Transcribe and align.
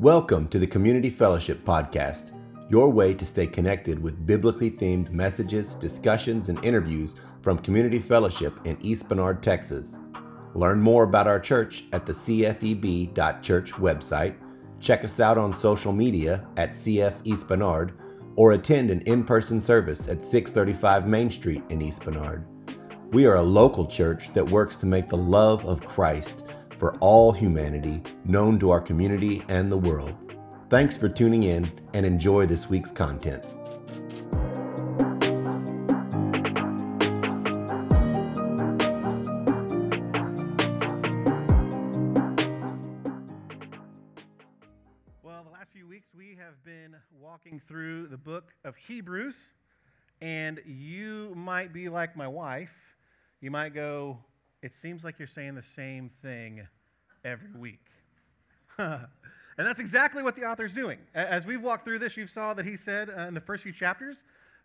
Welcome 0.00 0.48
to 0.48 0.58
the 0.58 0.66
Community 0.66 1.10
Fellowship 1.10 1.62
Podcast, 1.62 2.30
your 2.70 2.88
way 2.88 3.12
to 3.12 3.26
stay 3.26 3.46
connected 3.46 4.02
with 4.02 4.24
biblically 4.24 4.70
themed 4.70 5.10
messages, 5.10 5.74
discussions, 5.74 6.48
and 6.48 6.64
interviews 6.64 7.16
from 7.42 7.58
Community 7.58 7.98
Fellowship 7.98 8.58
in 8.64 8.78
East 8.80 9.10
Bernard, 9.10 9.42
Texas. 9.42 9.98
Learn 10.54 10.80
more 10.80 11.04
about 11.04 11.28
our 11.28 11.38
church 11.38 11.84
at 11.92 12.06
the 12.06 12.14
cfeb.church 12.14 13.72
website, 13.72 14.36
check 14.80 15.04
us 15.04 15.20
out 15.20 15.36
on 15.36 15.52
social 15.52 15.92
media 15.92 16.46
at 16.56 16.70
CF 16.70 17.16
East 17.24 17.46
Bernard, 17.46 17.92
or 18.36 18.52
attend 18.52 18.90
an 18.90 19.02
in 19.02 19.22
person 19.22 19.60
service 19.60 20.08
at 20.08 20.24
635 20.24 21.06
Main 21.06 21.28
Street 21.28 21.62
in 21.68 21.82
East 21.82 22.04
Bernard. 22.04 22.46
We 23.12 23.26
are 23.26 23.34
a 23.34 23.42
local 23.42 23.84
church 23.84 24.32
that 24.32 24.48
works 24.48 24.76
to 24.78 24.86
make 24.86 25.10
the 25.10 25.18
love 25.18 25.66
of 25.66 25.84
Christ 25.84 26.44
for 26.80 26.94
all 27.00 27.30
humanity 27.30 28.02
known 28.24 28.58
to 28.58 28.70
our 28.70 28.80
community 28.80 29.44
and 29.50 29.70
the 29.70 29.76
world. 29.76 30.14
Thanks 30.70 30.96
for 30.96 31.10
tuning 31.10 31.42
in 31.42 31.70
and 31.92 32.06
enjoy 32.06 32.46
this 32.46 32.70
week's 32.70 32.90
content. 32.90 33.44
Well, 45.22 45.44
the 45.44 45.50
last 45.52 45.70
few 45.74 45.86
weeks 45.86 46.08
we 46.16 46.34
have 46.36 46.64
been 46.64 46.96
walking 47.20 47.60
through 47.68 48.06
the 48.06 48.16
book 48.16 48.54
of 48.64 48.74
Hebrews, 48.76 49.36
and 50.22 50.58
you 50.64 51.34
might 51.36 51.74
be 51.74 51.90
like 51.90 52.16
my 52.16 52.26
wife. 52.26 52.72
You 53.42 53.50
might 53.50 53.74
go, 53.74 54.16
It 54.62 54.74
seems 54.74 55.04
like 55.04 55.18
you're 55.18 55.28
saying 55.28 55.54
the 55.54 55.64
same 55.74 56.10
thing 56.22 56.66
every 57.24 57.52
week. 57.58 57.84
and 58.78 59.06
that's 59.56 59.80
exactly 59.80 60.22
what 60.22 60.36
the 60.36 60.44
author's 60.44 60.74
doing. 60.74 60.98
As 61.14 61.46
we've 61.46 61.62
walked 61.62 61.84
through 61.84 61.98
this, 61.98 62.16
you 62.16 62.26
saw 62.26 62.54
that 62.54 62.66
he 62.66 62.76
said 62.76 63.10
uh, 63.10 63.22
in 63.22 63.34
the 63.34 63.40
first 63.40 63.62
few 63.62 63.72
chapters 63.72 64.16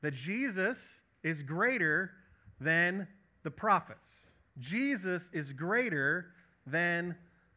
that 0.02 0.14
Jesus 0.14 0.78
is 1.24 1.42
greater 1.42 2.12
than 2.60 3.08
the 3.44 3.52
prophets. 3.52 4.10
Jesus 4.60 5.24
is 5.34 5.52
greater 5.52 6.28
than 6.68 7.16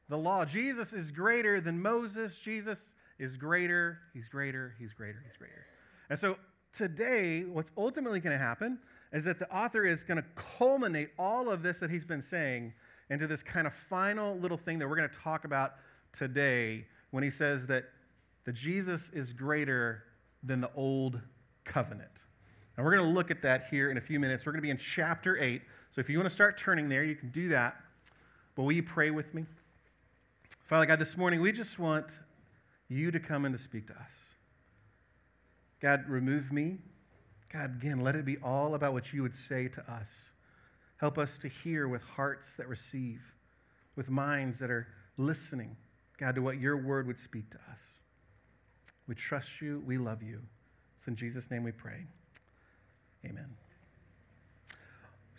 the 0.09 0.17
law. 0.17 0.45
Jesus 0.45 0.93
is 0.93 1.11
greater 1.11 1.61
than 1.61 1.81
Moses. 1.81 2.33
Jesus 2.43 2.79
is 3.19 3.37
greater. 3.37 3.99
He's 4.15 4.29
greater. 4.29 4.75
He's 4.79 4.93
greater. 4.93 5.23
He's 5.27 5.37
greater. 5.37 5.67
And 6.11 6.19
so 6.19 6.37
today, 6.77 7.45
what's 7.45 7.71
ultimately 7.77 8.21
going 8.21 8.37
to 8.37 8.43
happen 8.43 8.79
is 9.13 9.25
that 9.25 9.39
the 9.39 9.51
author 9.55 9.85
is 9.85 10.05
going 10.05 10.19
to 10.19 10.29
culminate 10.59 11.11
all 11.19 11.51
of 11.51 11.63
this 11.63 11.79
that 11.79 11.91
he's 11.91 12.05
been 12.05 12.23
saying 12.23 12.73
into 13.11 13.27
this 13.27 13.43
kind 13.43 13.67
of 13.67 13.73
final 13.89 14.37
little 14.39 14.59
thing 14.59 14.79
that 14.79 14.89
we're 14.89 14.97
going 14.97 15.09
to 15.09 15.19
talk 15.23 15.45
about 15.45 15.75
today 16.13 16.85
when 17.11 17.23
he 17.23 17.31
says 17.31 17.67
that 17.67 17.85
the 18.45 18.53
Jesus 18.53 19.11
is 19.13 19.33
greater 19.33 20.05
than 20.43 20.61
the 20.61 20.71
old 20.75 21.21
covenant. 21.65 22.11
And 22.77 22.85
we're 22.85 22.95
going 22.95 23.09
to 23.09 23.15
look 23.15 23.31
at 23.31 23.43
that 23.43 23.67
here 23.71 23.91
in 23.91 23.97
a 23.97 24.01
few 24.01 24.21
minutes. 24.21 24.47
We're 24.47 24.53
going 24.53 24.63
to 24.63 24.67
be 24.67 24.71
in 24.71 24.79
chapter 24.79 25.43
8. 25.43 25.63
So 25.95 26.01
if 26.01 26.09
you 26.09 26.19
want 26.19 26.29
to 26.29 26.35
start 26.35 26.59
turning 26.59 26.89
there, 26.89 27.03
you 27.03 27.17
can 27.17 27.31
do 27.31 27.49
that. 27.49 27.77
But 28.55 28.63
will 28.63 28.73
you 28.73 28.83
pray 28.83 29.11
with 29.11 29.35
me? 29.35 29.47
Father 30.69 30.87
God, 30.87 30.99
this 30.99 31.17
morning 31.17 31.41
we 31.41 31.51
just 31.51 31.79
want 31.79 32.07
you 32.89 33.11
to 33.11 33.19
come 33.19 33.45
and 33.45 33.57
to 33.57 33.63
speak 33.63 33.87
to 33.89 33.95
us. 33.95 34.11
God, 35.81 36.05
remove 36.09 36.53
me. 36.53 36.79
God, 37.53 37.77
again, 37.81 38.01
let 38.01 38.15
it 38.15 38.25
be 38.25 38.37
all 38.39 38.75
about 38.75 38.93
what 38.93 39.13
you 39.13 39.23
would 39.23 39.35
say 39.49 39.69
to 39.69 39.81
us. 39.91 40.09
Help 40.99 41.17
us 41.17 41.31
to 41.41 41.49
hear 41.49 41.89
with 41.89 42.03
hearts 42.03 42.49
that 42.59 42.69
receive, 42.69 43.21
with 43.97 44.11
minds 44.11 44.59
that 44.59 44.71
are 44.71 44.89
listening, 45.17 45.77
God, 46.19 46.35
to 46.35 46.43
what 46.43 46.61
your 46.61 46.77
word 46.77 47.07
would 47.07 47.21
speak 47.21 47.49
to 47.51 47.57
us. 47.57 47.79
We 49.07 49.15
trust 49.15 49.49
you. 49.61 49.83
We 49.87 49.97
love 49.97 50.23
you. 50.23 50.41
It's 50.99 51.09
in 51.09 51.17
Jesus' 51.17 51.51
name 51.51 51.63
we 51.65 51.73
pray. 51.73 52.05
Amen. 53.25 53.47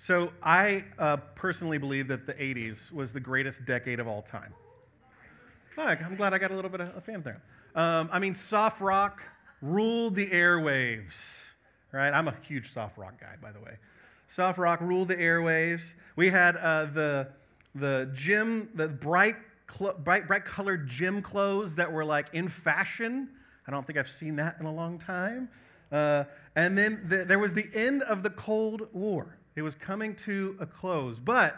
So, 0.02 0.31
I 0.42 0.86
uh, 0.98 1.18
personally 1.36 1.78
believe 1.78 2.08
that 2.08 2.25
the 2.25 2.34
80s 2.34 2.92
was 2.92 3.12
the 3.12 3.19
greatest 3.19 3.66
decade 3.66 4.00
of 4.00 4.08
all 4.08 4.22
time. 4.22 4.53
Look, 5.78 6.02
I'm 6.02 6.16
glad 6.16 6.34
I 6.34 6.38
got 6.38 6.52
a 6.52 6.56
little 6.56 6.72
bit 6.72 6.81
of 6.81 6.96
a 6.96 7.02
fanfare. 7.02 7.42
Um, 7.75 8.09
I 8.12 8.19
mean, 8.19 8.34
soft 8.34 8.81
rock 8.81 9.22
ruled 9.62 10.16
the 10.16 10.28
airwaves, 10.28 11.14
right? 11.91 12.11
I'm 12.11 12.27
a 12.27 12.35
huge 12.47 12.73
soft 12.73 12.97
rock 12.97 13.19
guy, 13.19 13.35
by 13.41 13.51
the 13.51 13.59
way. 13.59 13.77
Soft 14.27 14.57
rock 14.57 14.79
ruled 14.81 15.07
the 15.07 15.16
airwaves. 15.16 15.81
We 16.16 16.29
had 16.29 16.57
uh, 16.57 16.85
the 16.94 17.27
the 17.75 18.09
gym, 18.13 18.69
the 18.75 18.88
bright, 18.88 19.35
cl- 19.72 19.94
bright, 19.94 20.27
bright 20.27 20.45
colored 20.45 20.88
gym 20.88 21.22
clothes 21.22 21.75
that 21.75 21.91
were 21.91 22.05
like 22.05 22.27
in 22.33 22.50
fashion. 22.50 23.29
I 23.67 23.72
don't 23.72 23.85
think 23.85 24.00
I've 24.00 24.09
seen 24.09 24.35
that 24.38 24.57
in 24.59 24.66
a 24.66 24.73
long 24.73 25.00
time. 25.00 25.50
Uh, 25.91 26.23
and 26.55 26.77
then 26.77 27.05
the, 27.07 27.25
there 27.25 27.39
was 27.39 27.53
the 27.53 27.67
end 27.73 28.03
of 28.03 28.23
the 28.23 28.29
Cold 28.31 28.88
War. 28.94 29.38
It 29.56 29.61
was 29.61 29.75
coming 29.75 30.16
to 30.25 30.57
a 30.59 30.66
close, 30.66 31.19
but 31.19 31.56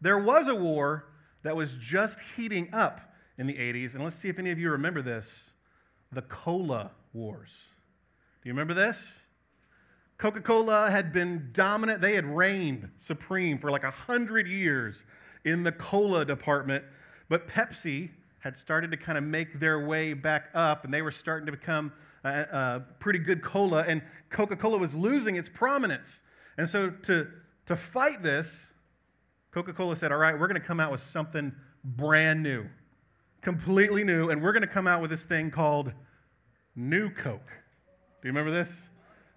there 0.00 0.18
was 0.18 0.48
a 0.48 0.54
war 0.54 1.06
that 1.42 1.54
was 1.54 1.70
just 1.80 2.16
heating 2.36 2.72
up 2.72 3.00
in 3.38 3.46
the 3.46 3.54
80s. 3.54 3.94
And 3.94 4.04
let's 4.04 4.16
see 4.16 4.28
if 4.28 4.38
any 4.38 4.50
of 4.50 4.58
you 4.58 4.70
remember 4.70 5.02
this 5.02 5.28
the 6.12 6.22
Cola 6.22 6.90
Wars. 7.12 7.50
Do 8.42 8.48
you 8.48 8.52
remember 8.52 8.74
this? 8.74 8.96
Coca 10.20 10.42
Cola 10.42 10.90
had 10.90 11.14
been 11.14 11.48
dominant, 11.54 12.02
they 12.02 12.14
had 12.14 12.26
reigned 12.26 12.90
supreme 12.98 13.58
for 13.58 13.70
like 13.70 13.84
100 13.84 14.46
years 14.46 15.06
in 15.46 15.62
the 15.62 15.72
cola 15.72 16.26
department, 16.26 16.84
but 17.30 17.48
Pepsi 17.48 18.10
had 18.40 18.58
started 18.58 18.90
to 18.90 18.98
kind 18.98 19.16
of 19.16 19.24
make 19.24 19.58
their 19.58 19.86
way 19.86 20.12
back 20.12 20.50
up, 20.52 20.84
and 20.84 20.92
they 20.92 21.00
were 21.00 21.10
starting 21.10 21.46
to 21.46 21.52
become 21.52 21.90
a, 22.24 22.28
a 22.28 22.82
pretty 22.98 23.18
good 23.18 23.42
cola, 23.42 23.82
and 23.88 24.02
Coca 24.28 24.56
Cola 24.56 24.76
was 24.76 24.92
losing 24.92 25.36
its 25.36 25.48
prominence. 25.48 26.20
And 26.58 26.68
so, 26.68 26.90
to, 26.90 27.26
to 27.64 27.74
fight 27.74 28.22
this, 28.22 28.46
Coca 29.52 29.72
Cola 29.72 29.96
said, 29.96 30.12
All 30.12 30.18
right, 30.18 30.38
we're 30.38 30.48
going 30.48 30.60
to 30.60 30.66
come 30.66 30.80
out 30.80 30.92
with 30.92 31.00
something 31.00 31.50
brand 31.82 32.42
new 32.42 32.66
completely 33.42 34.04
new, 34.04 34.28
and 34.28 34.42
we're 34.42 34.52
going 34.52 34.60
to 34.60 34.68
come 34.68 34.86
out 34.86 35.00
with 35.00 35.10
this 35.10 35.22
thing 35.22 35.50
called 35.50 35.94
New 36.76 37.08
Coke. 37.08 37.48
Do 38.20 38.28
you 38.28 38.34
remember 38.34 38.50
this? 38.50 38.70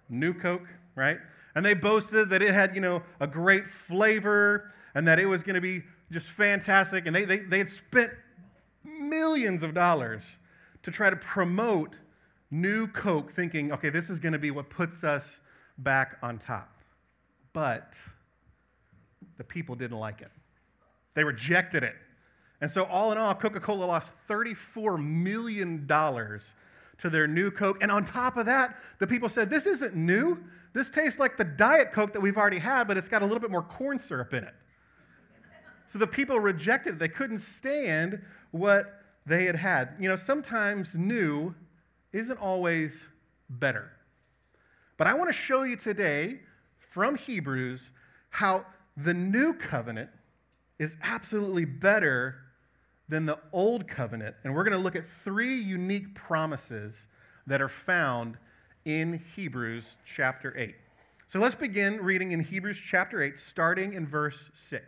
New 0.08 0.34
Coke, 0.34 0.66
right? 0.94 1.18
And 1.54 1.64
they 1.64 1.74
boasted 1.74 2.30
that 2.30 2.42
it 2.42 2.52
had, 2.52 2.74
you 2.74 2.80
know, 2.80 3.02
a 3.20 3.26
great 3.26 3.64
flavor 3.88 4.72
and 4.94 5.06
that 5.06 5.18
it 5.18 5.26
was 5.26 5.42
going 5.42 5.54
to 5.54 5.60
be 5.60 5.82
just 6.10 6.28
fantastic. 6.28 7.06
And 7.06 7.14
they, 7.14 7.24
they, 7.24 7.38
they 7.38 7.58
had 7.58 7.70
spent 7.70 8.10
millions 8.84 9.62
of 9.62 9.74
dollars 9.74 10.22
to 10.82 10.90
try 10.90 11.10
to 11.10 11.16
promote 11.16 11.94
New 12.50 12.86
Coke, 12.88 13.34
thinking, 13.34 13.72
okay, 13.72 13.90
this 13.90 14.10
is 14.10 14.20
going 14.20 14.32
to 14.32 14.38
be 14.38 14.50
what 14.52 14.70
puts 14.70 15.02
us 15.02 15.24
back 15.78 16.18
on 16.22 16.38
top. 16.38 16.70
But 17.52 17.94
the 19.38 19.44
people 19.44 19.74
didn't 19.74 19.98
like 19.98 20.20
it, 20.20 20.30
they 21.14 21.24
rejected 21.24 21.82
it. 21.82 21.94
And 22.60 22.70
so, 22.70 22.84
all 22.84 23.12
in 23.12 23.18
all, 23.18 23.34
Coca 23.34 23.60
Cola 23.60 23.84
lost 23.84 24.12
$34 24.28 25.04
million 25.04 25.86
to 27.04 27.10
their 27.10 27.26
new 27.26 27.50
Coke. 27.50 27.82
And 27.82 27.92
on 27.92 28.06
top 28.06 28.38
of 28.38 28.46
that, 28.46 28.78
the 28.98 29.06
people 29.06 29.28
said, 29.28 29.50
This 29.50 29.66
isn't 29.66 29.94
new. 29.94 30.38
This 30.72 30.88
tastes 30.88 31.18
like 31.18 31.36
the 31.36 31.44
Diet 31.44 31.92
Coke 31.92 32.14
that 32.14 32.20
we've 32.20 32.38
already 32.38 32.58
had, 32.58 32.88
but 32.88 32.96
it's 32.96 33.10
got 33.10 33.20
a 33.20 33.26
little 33.26 33.40
bit 33.40 33.50
more 33.50 33.62
corn 33.62 33.98
syrup 33.98 34.32
in 34.32 34.42
it. 34.42 34.54
So 35.86 35.98
the 35.98 36.06
people 36.06 36.40
rejected 36.40 36.94
it. 36.94 36.98
They 36.98 37.10
couldn't 37.10 37.40
stand 37.40 38.22
what 38.52 39.02
they 39.26 39.44
had 39.44 39.54
had. 39.54 39.90
You 40.00 40.08
know, 40.08 40.16
sometimes 40.16 40.94
new 40.94 41.54
isn't 42.14 42.38
always 42.38 42.94
better. 43.50 43.92
But 44.96 45.06
I 45.06 45.12
want 45.12 45.28
to 45.28 45.36
show 45.36 45.64
you 45.64 45.76
today 45.76 46.40
from 46.90 47.16
Hebrews 47.16 47.90
how 48.30 48.64
the 48.96 49.12
new 49.12 49.52
covenant 49.52 50.08
is 50.78 50.96
absolutely 51.02 51.66
better 51.66 52.36
than 53.08 53.26
the 53.26 53.38
old 53.52 53.86
covenant. 53.88 54.34
And 54.44 54.54
we're 54.54 54.64
going 54.64 54.76
to 54.76 54.82
look 54.82 54.96
at 54.96 55.04
three 55.24 55.56
unique 55.56 56.14
promises 56.14 56.94
that 57.46 57.60
are 57.60 57.68
found 57.68 58.36
in 58.84 59.22
Hebrews 59.36 59.84
chapter 60.04 60.56
8. 60.56 60.74
So 61.28 61.38
let's 61.38 61.54
begin 61.54 62.00
reading 62.00 62.32
in 62.32 62.40
Hebrews 62.40 62.78
chapter 62.78 63.22
8, 63.22 63.38
starting 63.38 63.94
in 63.94 64.06
verse 64.06 64.38
6. 64.70 64.84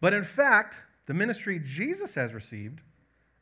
But 0.00 0.12
in 0.12 0.24
fact, 0.24 0.76
the 1.06 1.14
ministry 1.14 1.60
Jesus 1.64 2.14
has 2.14 2.32
received 2.32 2.80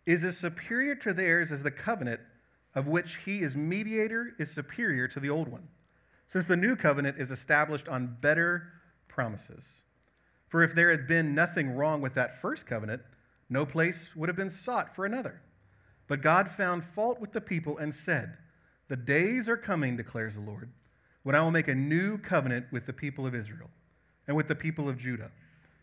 is 0.07 0.25
as 0.25 0.37
superior 0.37 0.95
to 0.97 1.13
theirs 1.13 1.51
as 1.51 1.63
the 1.63 1.71
covenant 1.71 2.21
of 2.75 2.87
which 2.87 3.19
he 3.25 3.41
is 3.41 3.55
mediator 3.55 4.35
is 4.39 4.51
superior 4.51 5.09
to 5.09 5.21
the 5.21 5.31
old 5.31 5.49
one, 5.49 5.69
since 6.29 6.47
the 6.47 6.57
new 6.57 6.77
covenant 6.77 7.19
is 7.19 7.31
established 7.31 7.89
on 7.89 8.17
better 8.21 8.73
promises. 9.09 9.65
For 10.55 10.63
if 10.63 10.73
there 10.73 10.93
had 10.93 11.09
been 11.09 11.35
nothing 11.35 11.75
wrong 11.75 12.01
with 12.01 12.15
that 12.15 12.41
first 12.41 12.65
covenant, 12.65 13.03
no 13.51 13.67
place 13.67 14.11
would 14.15 14.29
have 14.29 14.37
been 14.37 14.53
sought 14.53 14.95
for 14.95 15.05
another. 15.05 15.41
But 16.07 16.23
God 16.23 16.49
found 16.49 16.85
fault 16.95 17.19
with 17.19 17.33
the 17.33 17.41
people 17.41 17.79
and 17.79 17.93
said, 17.93 18.37
The 18.87 18.95
days 18.95 19.49
are 19.49 19.57
coming, 19.57 19.97
declares 19.97 20.35
the 20.35 20.41
Lord, 20.41 20.71
when 21.25 21.35
I 21.35 21.41
will 21.41 21.51
make 21.51 21.67
a 21.67 21.75
new 21.75 22.19
covenant 22.19 22.67
with 22.71 22.87
the 22.87 22.93
people 22.93 23.27
of 23.27 23.35
Israel 23.35 23.69
and 24.29 24.37
with 24.37 24.47
the 24.47 24.55
people 24.55 24.89
of 24.89 24.97
Judah. 24.97 25.33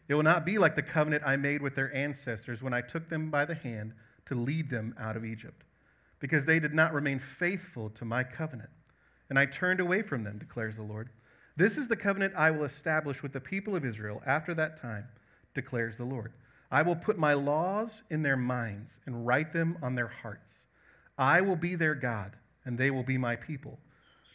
It 0.08 0.14
will 0.14 0.24
not 0.24 0.46
be 0.46 0.58
like 0.58 0.78
the 0.78 0.84
covenant 0.84 1.24
I 1.26 1.36
made 1.36 1.62
with 1.62 1.76
their 1.76 1.94
ancestors 1.94 2.62
when 2.62 2.74
I 2.74 2.80
took 2.80 3.10
them 3.10 3.30
by 3.30 3.44
the 3.44 3.56
hand 3.56 3.92
to 4.28 4.36
lead 4.36 4.70
them 4.70 4.96
out 4.98 5.18
of 5.18 5.26
Egypt, 5.26 5.66
because 6.22 6.46
they 6.46 6.62
did 6.62 6.74
not 6.74 6.94
remain 6.94 7.22
faithful 7.40 7.90
to 7.90 8.06
my 8.06 8.24
covenant. 8.24 8.70
And 9.30 9.38
I 9.38 9.48
turned 9.48 9.82
away 9.82 10.02
from 10.02 10.24
them, 10.24 10.38
declares 10.38 10.78
the 10.78 10.82
Lord. 10.82 11.10
This 11.58 11.78
is 11.78 11.88
the 11.88 11.96
covenant 11.96 12.34
I 12.36 12.52
will 12.52 12.64
establish 12.64 13.22
with 13.22 13.34
the 13.34 13.42
people 13.42 13.76
of 13.76 13.86
Israel 13.86 14.22
after 14.26 14.54
that 14.56 14.78
time, 14.82 15.08
declares 15.54 15.98
the 15.98 16.06
Lord. 16.06 16.32
I 16.72 16.82
will 16.82 16.96
put 16.96 17.18
my 17.18 17.34
laws 17.34 18.04
in 18.10 18.24
their 18.24 18.38
minds 18.38 19.00
and 19.06 19.28
write 19.28 19.52
them 19.52 19.78
on 19.82 19.94
their 19.96 20.08
hearts. 20.08 20.54
I 21.18 21.42
will 21.42 21.58
be 21.58 21.76
their 21.76 21.96
God, 21.96 22.32
and 22.66 22.78
they 22.78 22.92
will 22.92 23.04
be 23.04 23.18
my 23.18 23.36
people. 23.36 23.78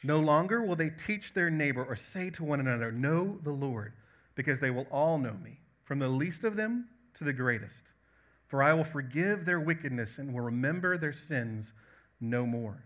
No 0.03 0.21
longer 0.21 0.63
will 0.63 0.77
they 0.77 0.91
teach 0.91 1.33
their 1.33 1.51
neighbor 1.51 1.83
or 1.83 1.97
say 1.97 2.31
to 2.31 2.45
one 2.45 2.61
another, 2.61 2.93
Know 2.93 3.39
the 3.43 3.51
Lord, 3.51 3.95
because 4.35 4.61
they 4.61 4.71
will 4.71 4.87
all 4.91 5.19
know 5.19 5.37
me, 5.43 5.59
from 5.85 5.99
the 5.99 6.09
least 6.09 6.45
of 6.45 6.57
them 6.57 6.89
to 7.15 7.25
the 7.25 7.33
greatest. 7.33 7.85
For 8.49 8.62
I 8.62 8.75
will 8.75 8.85
forgive 8.85 9.45
their 9.45 9.59
wickedness 9.59 10.19
and 10.19 10.33
will 10.33 10.43
remember 10.43 10.99
their 10.99 11.15
sins 11.15 11.73
no 12.21 12.47
more. 12.47 12.85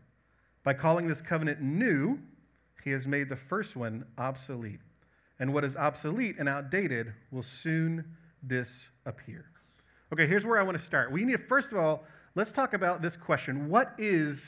By 0.63 0.75
calling 0.75 1.09
this 1.09 1.21
covenant 1.21 1.61
new, 1.61 2.19
he 2.85 2.91
has 2.91 3.07
made 3.07 3.29
the 3.29 3.37
first 3.37 3.77
one 3.77 4.05
obsolete. 4.19 4.81
And 5.39 5.55
what 5.55 5.65
is 5.65 5.77
obsolete 5.77 6.37
and 6.39 6.49
outdated 6.49 7.13
will 7.31 7.43
soon 7.43 8.05
disappear. 8.47 9.47
Okay, 10.13 10.27
here's 10.27 10.45
where 10.45 10.59
I 10.59 10.63
want 10.63 10.77
to 10.77 10.85
start. 10.85 11.13
We 11.13 11.25
need 11.25 11.33
to, 11.33 11.47
first 11.47 11.73
of 11.73 11.79
all, 11.79 12.05
let's 12.35 12.53
talk 12.53 12.75
about 12.75 13.01
this 13.01 13.17
question 13.17 13.69
What 13.69 13.95
is 13.99 14.43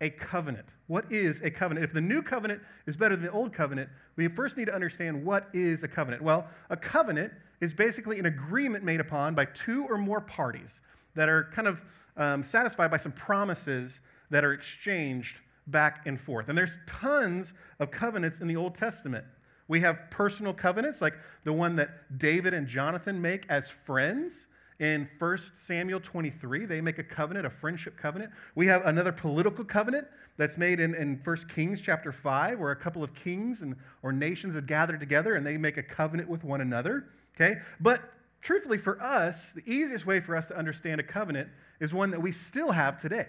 a 0.00 0.10
covenant? 0.10 0.66
What 0.88 1.10
is 1.10 1.40
a 1.42 1.50
covenant? 1.50 1.84
If 1.84 1.92
the 1.92 2.00
new 2.00 2.22
covenant 2.22 2.60
is 2.86 2.96
better 2.96 3.14
than 3.14 3.24
the 3.24 3.32
old 3.32 3.54
covenant, 3.54 3.88
we 4.16 4.26
first 4.28 4.56
need 4.56 4.66
to 4.66 4.74
understand 4.74 5.24
what 5.24 5.48
is 5.52 5.82
a 5.84 5.88
covenant. 5.88 6.22
Well, 6.22 6.48
a 6.70 6.76
covenant 6.76 7.32
is 7.60 7.72
basically 7.72 8.18
an 8.18 8.26
agreement 8.26 8.84
made 8.84 9.00
upon 9.00 9.34
by 9.34 9.44
two 9.44 9.86
or 9.88 9.96
more 9.96 10.20
parties 10.20 10.80
that 11.14 11.28
are 11.28 11.50
kind 11.54 11.68
of 11.68 11.80
um, 12.16 12.42
satisfied 12.42 12.90
by 12.90 12.96
some 12.96 13.12
promises 13.12 14.00
that 14.30 14.44
are 14.44 14.52
exchanged 14.52 15.36
back 15.68 16.06
and 16.06 16.20
forth. 16.20 16.48
And 16.48 16.56
there's 16.56 16.76
tons 16.86 17.52
of 17.78 17.90
covenants 17.90 18.40
in 18.40 18.48
the 18.48 18.56
Old 18.56 18.74
Testament. 18.74 19.24
We 19.68 19.80
have 19.80 19.98
personal 20.10 20.52
covenants, 20.52 21.00
like 21.00 21.14
the 21.44 21.52
one 21.52 21.76
that 21.76 22.18
David 22.18 22.52
and 22.54 22.66
Jonathan 22.66 23.20
make 23.20 23.46
as 23.48 23.68
friends. 23.86 24.46
In 24.80 25.08
1 25.20 25.38
Samuel 25.66 26.00
23, 26.00 26.66
they 26.66 26.80
make 26.80 26.98
a 26.98 27.04
covenant, 27.04 27.46
a 27.46 27.50
friendship 27.50 27.96
covenant. 27.96 28.32
We 28.56 28.66
have 28.66 28.84
another 28.84 29.12
political 29.12 29.64
covenant 29.64 30.08
that's 30.36 30.56
made 30.56 30.80
in, 30.80 30.94
in 30.96 31.20
1 31.22 31.36
Kings 31.54 31.80
chapter 31.80 32.10
5, 32.10 32.58
where 32.58 32.72
a 32.72 32.76
couple 32.76 33.04
of 33.04 33.14
kings 33.14 33.62
and, 33.62 33.76
or 34.02 34.12
nations 34.12 34.56
have 34.56 34.66
gathered 34.66 34.98
together 34.98 35.36
and 35.36 35.46
they 35.46 35.56
make 35.56 35.76
a 35.76 35.82
covenant 35.82 36.28
with 36.28 36.42
one 36.42 36.62
another. 36.62 37.04
Okay? 37.36 37.60
But 37.80 38.00
truthfully, 38.40 38.78
for 38.78 39.00
us, 39.00 39.52
the 39.54 39.62
easiest 39.70 40.04
way 40.04 40.20
for 40.20 40.36
us 40.36 40.48
to 40.48 40.58
understand 40.58 41.00
a 41.00 41.04
covenant 41.04 41.48
is 41.80 41.92
one 41.92 42.10
that 42.10 42.20
we 42.20 42.32
still 42.32 42.72
have 42.72 43.00
today 43.00 43.28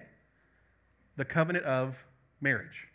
the 1.15 1.25
covenant 1.25 1.65
of 1.65 1.95
marriage. 2.43 2.87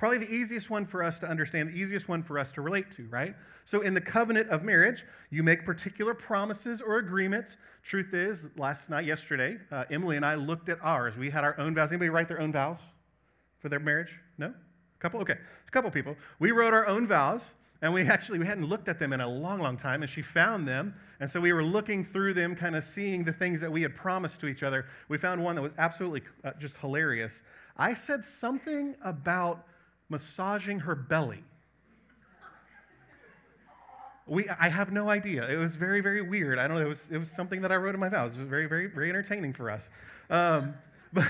Probably 0.00 0.18
the 0.18 0.32
easiest 0.32 0.70
one 0.70 0.86
for 0.86 1.02
us 1.02 1.18
to 1.18 1.26
understand, 1.26 1.68
the 1.68 1.74
easiest 1.74 2.08
one 2.08 2.22
for 2.22 2.38
us 2.38 2.50
to 2.52 2.62
relate 2.62 2.90
to, 2.96 3.06
right? 3.08 3.34
So, 3.66 3.82
in 3.82 3.92
the 3.92 4.00
covenant 4.00 4.48
of 4.48 4.62
marriage, 4.62 5.04
you 5.30 5.42
make 5.42 5.66
particular 5.66 6.14
promises 6.14 6.80
or 6.80 6.96
agreements. 6.96 7.56
Truth 7.82 8.14
is, 8.14 8.44
last 8.56 8.88
night, 8.88 9.04
yesterday, 9.04 9.58
uh, 9.70 9.84
Emily 9.90 10.16
and 10.16 10.24
I 10.24 10.36
looked 10.36 10.70
at 10.70 10.78
ours. 10.82 11.16
We 11.18 11.28
had 11.28 11.44
our 11.44 11.58
own 11.58 11.74
vows. 11.74 11.90
Anybody 11.90 12.08
write 12.08 12.28
their 12.28 12.40
own 12.40 12.50
vows 12.50 12.78
for 13.60 13.68
their 13.68 13.78
marriage? 13.78 14.08
No? 14.38 14.46
A 14.46 14.98
couple? 15.00 15.20
Okay. 15.20 15.34
A 15.34 15.70
couple 15.70 15.90
people. 15.90 16.16
We 16.38 16.50
wrote 16.50 16.72
our 16.72 16.86
own 16.86 17.06
vows, 17.06 17.42
and 17.82 17.92
we 17.92 18.02
actually 18.08 18.38
we 18.38 18.46
hadn't 18.46 18.66
looked 18.66 18.88
at 18.88 18.98
them 18.98 19.12
in 19.12 19.20
a 19.20 19.28
long, 19.28 19.60
long 19.60 19.76
time, 19.76 20.02
and 20.02 20.10
she 20.10 20.22
found 20.22 20.66
them. 20.66 20.94
And 21.20 21.30
so 21.30 21.40
we 21.40 21.52
were 21.52 21.62
looking 21.62 22.06
through 22.06 22.34
them, 22.34 22.56
kind 22.56 22.74
of 22.74 22.84
seeing 22.84 23.22
the 23.22 23.32
things 23.34 23.60
that 23.60 23.70
we 23.70 23.82
had 23.82 23.94
promised 23.94 24.40
to 24.40 24.46
each 24.46 24.62
other. 24.62 24.86
We 25.08 25.18
found 25.18 25.44
one 25.44 25.56
that 25.56 25.62
was 25.62 25.72
absolutely 25.76 26.22
uh, 26.42 26.52
just 26.58 26.76
hilarious. 26.78 27.32
I 27.76 27.94
said 27.94 28.24
something 28.40 28.94
about 29.02 29.66
massaging 30.08 30.80
her 30.80 30.94
belly. 30.94 31.42
We, 34.26 34.48
I 34.48 34.68
have 34.68 34.92
no 34.92 35.10
idea. 35.10 35.48
It 35.50 35.56
was 35.56 35.74
very, 35.74 36.00
very 36.00 36.22
weird. 36.22 36.58
I 36.58 36.68
don't 36.68 36.76
know. 36.78 36.84
It 36.84 36.88
was, 36.88 37.00
it 37.10 37.18
was 37.18 37.30
something 37.30 37.60
that 37.62 37.72
I 37.72 37.76
wrote 37.76 37.94
in 37.94 38.00
my 38.00 38.08
vows. 38.08 38.36
It 38.36 38.40
was 38.40 38.48
very, 38.48 38.66
very, 38.66 38.86
very 38.86 39.08
entertaining 39.08 39.52
for 39.52 39.70
us. 39.70 39.82
Um, 40.30 40.74
but, 41.12 41.28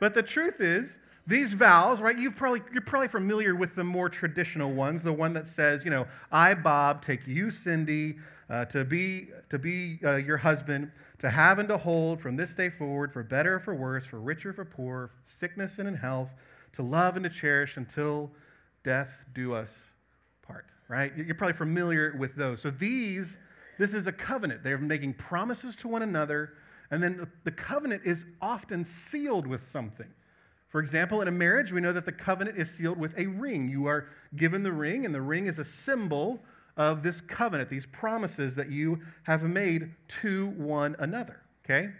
but 0.00 0.14
the 0.14 0.22
truth 0.22 0.60
is, 0.60 0.90
these 1.26 1.52
vows, 1.52 2.00
right? 2.00 2.18
You've 2.18 2.36
probably, 2.36 2.62
you're 2.72 2.80
probably 2.80 3.08
familiar 3.08 3.54
with 3.54 3.74
the 3.74 3.84
more 3.84 4.08
traditional 4.08 4.72
ones. 4.72 5.02
The 5.02 5.12
one 5.12 5.34
that 5.34 5.46
says, 5.46 5.84
you 5.84 5.90
know, 5.90 6.06
I, 6.32 6.54
Bob, 6.54 7.04
take 7.04 7.26
you, 7.26 7.50
Cindy, 7.50 8.16
uh, 8.50 8.64
to 8.66 8.84
be, 8.84 9.28
to 9.50 9.58
be 9.58 9.98
uh, 10.04 10.16
your 10.16 10.36
husband, 10.36 10.90
to 11.18 11.28
have 11.28 11.58
and 11.58 11.68
to 11.68 11.76
hold 11.76 12.20
from 12.20 12.36
this 12.36 12.54
day 12.54 12.70
forward, 12.70 13.12
for 13.12 13.22
better 13.22 13.56
or 13.56 13.60
for 13.60 13.74
worse, 13.74 14.04
for 14.04 14.20
richer 14.20 14.50
or 14.50 14.52
for 14.52 14.64
poor, 14.64 15.10
sickness 15.24 15.78
and 15.78 15.88
in 15.88 15.94
health, 15.94 16.30
to 16.72 16.82
love 16.82 17.16
and 17.16 17.24
to 17.24 17.30
cherish 17.30 17.76
until 17.76 18.30
death 18.84 19.10
do 19.34 19.52
us 19.54 19.70
part, 20.42 20.66
right? 20.88 21.12
You're 21.16 21.34
probably 21.34 21.56
familiar 21.56 22.14
with 22.18 22.36
those. 22.36 22.62
So 22.62 22.70
these, 22.70 23.36
this 23.78 23.92
is 23.92 24.06
a 24.06 24.12
covenant. 24.12 24.62
They're 24.62 24.78
making 24.78 25.14
promises 25.14 25.76
to 25.76 25.88
one 25.88 26.02
another, 26.02 26.52
and 26.90 27.02
then 27.02 27.26
the 27.44 27.50
covenant 27.50 28.02
is 28.04 28.24
often 28.40 28.84
sealed 28.84 29.46
with 29.46 29.68
something. 29.70 30.08
For 30.70 30.80
example, 30.80 31.22
in 31.22 31.28
a 31.28 31.32
marriage, 31.32 31.72
we 31.72 31.80
know 31.80 31.92
that 31.92 32.04
the 32.04 32.12
covenant 32.12 32.58
is 32.58 32.70
sealed 32.70 32.98
with 32.98 33.18
a 33.18 33.26
ring. 33.26 33.68
You 33.68 33.86
are 33.86 34.08
given 34.36 34.62
the 34.62 34.72
ring, 34.72 35.04
and 35.04 35.14
the 35.14 35.20
ring 35.20 35.46
is 35.46 35.58
a 35.58 35.64
symbol 35.64 36.40
of 36.78 37.02
this 37.02 37.20
covenant, 37.20 37.68
these 37.68 37.86
promises 37.86 38.54
that 38.54 38.70
you 38.70 39.00
have 39.24 39.42
made 39.42 39.90
to 40.22 40.46
one 40.50 40.96
another. 41.00 41.40
Okay? 41.64 41.90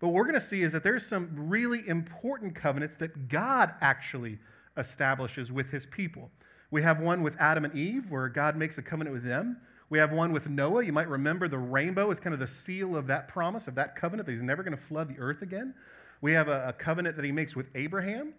But 0.00 0.08
what 0.08 0.14
we're 0.14 0.24
going 0.24 0.40
to 0.40 0.40
see 0.40 0.62
is 0.62 0.72
that 0.72 0.84
there's 0.84 1.04
some 1.04 1.28
really 1.34 1.86
important 1.88 2.54
covenants 2.54 2.96
that 3.00 3.28
God 3.28 3.74
actually 3.80 4.38
establishes 4.76 5.50
with 5.50 5.68
his 5.70 5.84
people. 5.86 6.30
We 6.70 6.82
have 6.82 7.00
one 7.00 7.22
with 7.22 7.34
Adam 7.40 7.64
and 7.64 7.74
Eve, 7.74 8.04
where 8.08 8.28
God 8.28 8.56
makes 8.56 8.78
a 8.78 8.82
covenant 8.82 9.14
with 9.14 9.24
them. 9.24 9.58
We 9.90 9.98
have 9.98 10.12
one 10.12 10.32
with 10.32 10.48
Noah. 10.48 10.84
You 10.84 10.92
might 10.92 11.08
remember 11.08 11.48
the 11.48 11.58
rainbow 11.58 12.10
is 12.10 12.20
kind 12.20 12.34
of 12.34 12.40
the 12.40 12.46
seal 12.46 12.94
of 12.94 13.06
that 13.08 13.26
promise, 13.26 13.66
of 13.66 13.74
that 13.74 13.96
covenant, 13.96 14.26
that 14.26 14.32
he's 14.32 14.42
never 14.42 14.62
going 14.62 14.76
to 14.76 14.82
flood 14.84 15.08
the 15.08 15.18
earth 15.18 15.42
again. 15.42 15.74
We 16.20 16.32
have 16.32 16.48
a, 16.48 16.68
a 16.68 16.72
covenant 16.72 17.16
that 17.16 17.24
he 17.24 17.32
makes 17.32 17.56
with 17.56 17.66
Abraham. 17.74 18.34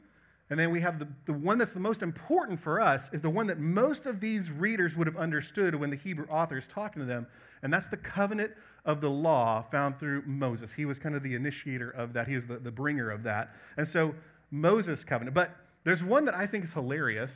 And 0.49 0.59
then 0.59 0.71
we 0.71 0.81
have 0.81 0.97
the, 0.97 1.07
the 1.25 1.33
one 1.33 1.57
that's 1.57 1.73
the 1.73 1.79
most 1.79 2.01
important 2.01 2.59
for 2.59 2.81
us 2.81 3.09
is 3.13 3.21
the 3.21 3.29
one 3.29 3.47
that 3.47 3.59
most 3.59 4.05
of 4.07 4.19
these 4.19 4.49
readers 4.49 4.95
would 4.95 5.05
have 5.05 5.17
understood 5.17 5.75
when 5.75 5.91
the 5.91 5.95
Hebrew 5.95 6.25
author 6.27 6.57
is 6.57 6.67
talking 6.67 7.01
to 7.01 7.05
them. 7.05 7.27
And 7.61 7.71
that's 7.71 7.87
the 7.87 7.97
covenant 7.97 8.51
of 8.85 9.01
the 9.01 9.09
law 9.09 9.63
found 9.71 9.99
through 9.99 10.23
Moses. 10.25 10.71
He 10.71 10.85
was 10.85 10.97
kind 10.97 11.15
of 11.15 11.21
the 11.21 11.35
initiator 11.35 11.91
of 11.91 12.13
that, 12.13 12.27
he 12.27 12.35
was 12.35 12.45
the, 12.47 12.57
the 12.57 12.71
bringer 12.71 13.11
of 13.11 13.23
that. 13.23 13.51
And 13.77 13.87
so, 13.87 14.15
Moses' 14.51 15.03
covenant. 15.03 15.35
But 15.35 15.55
there's 15.83 16.03
one 16.03 16.25
that 16.25 16.35
I 16.35 16.47
think 16.47 16.63
is 16.63 16.73
hilarious. 16.73 17.31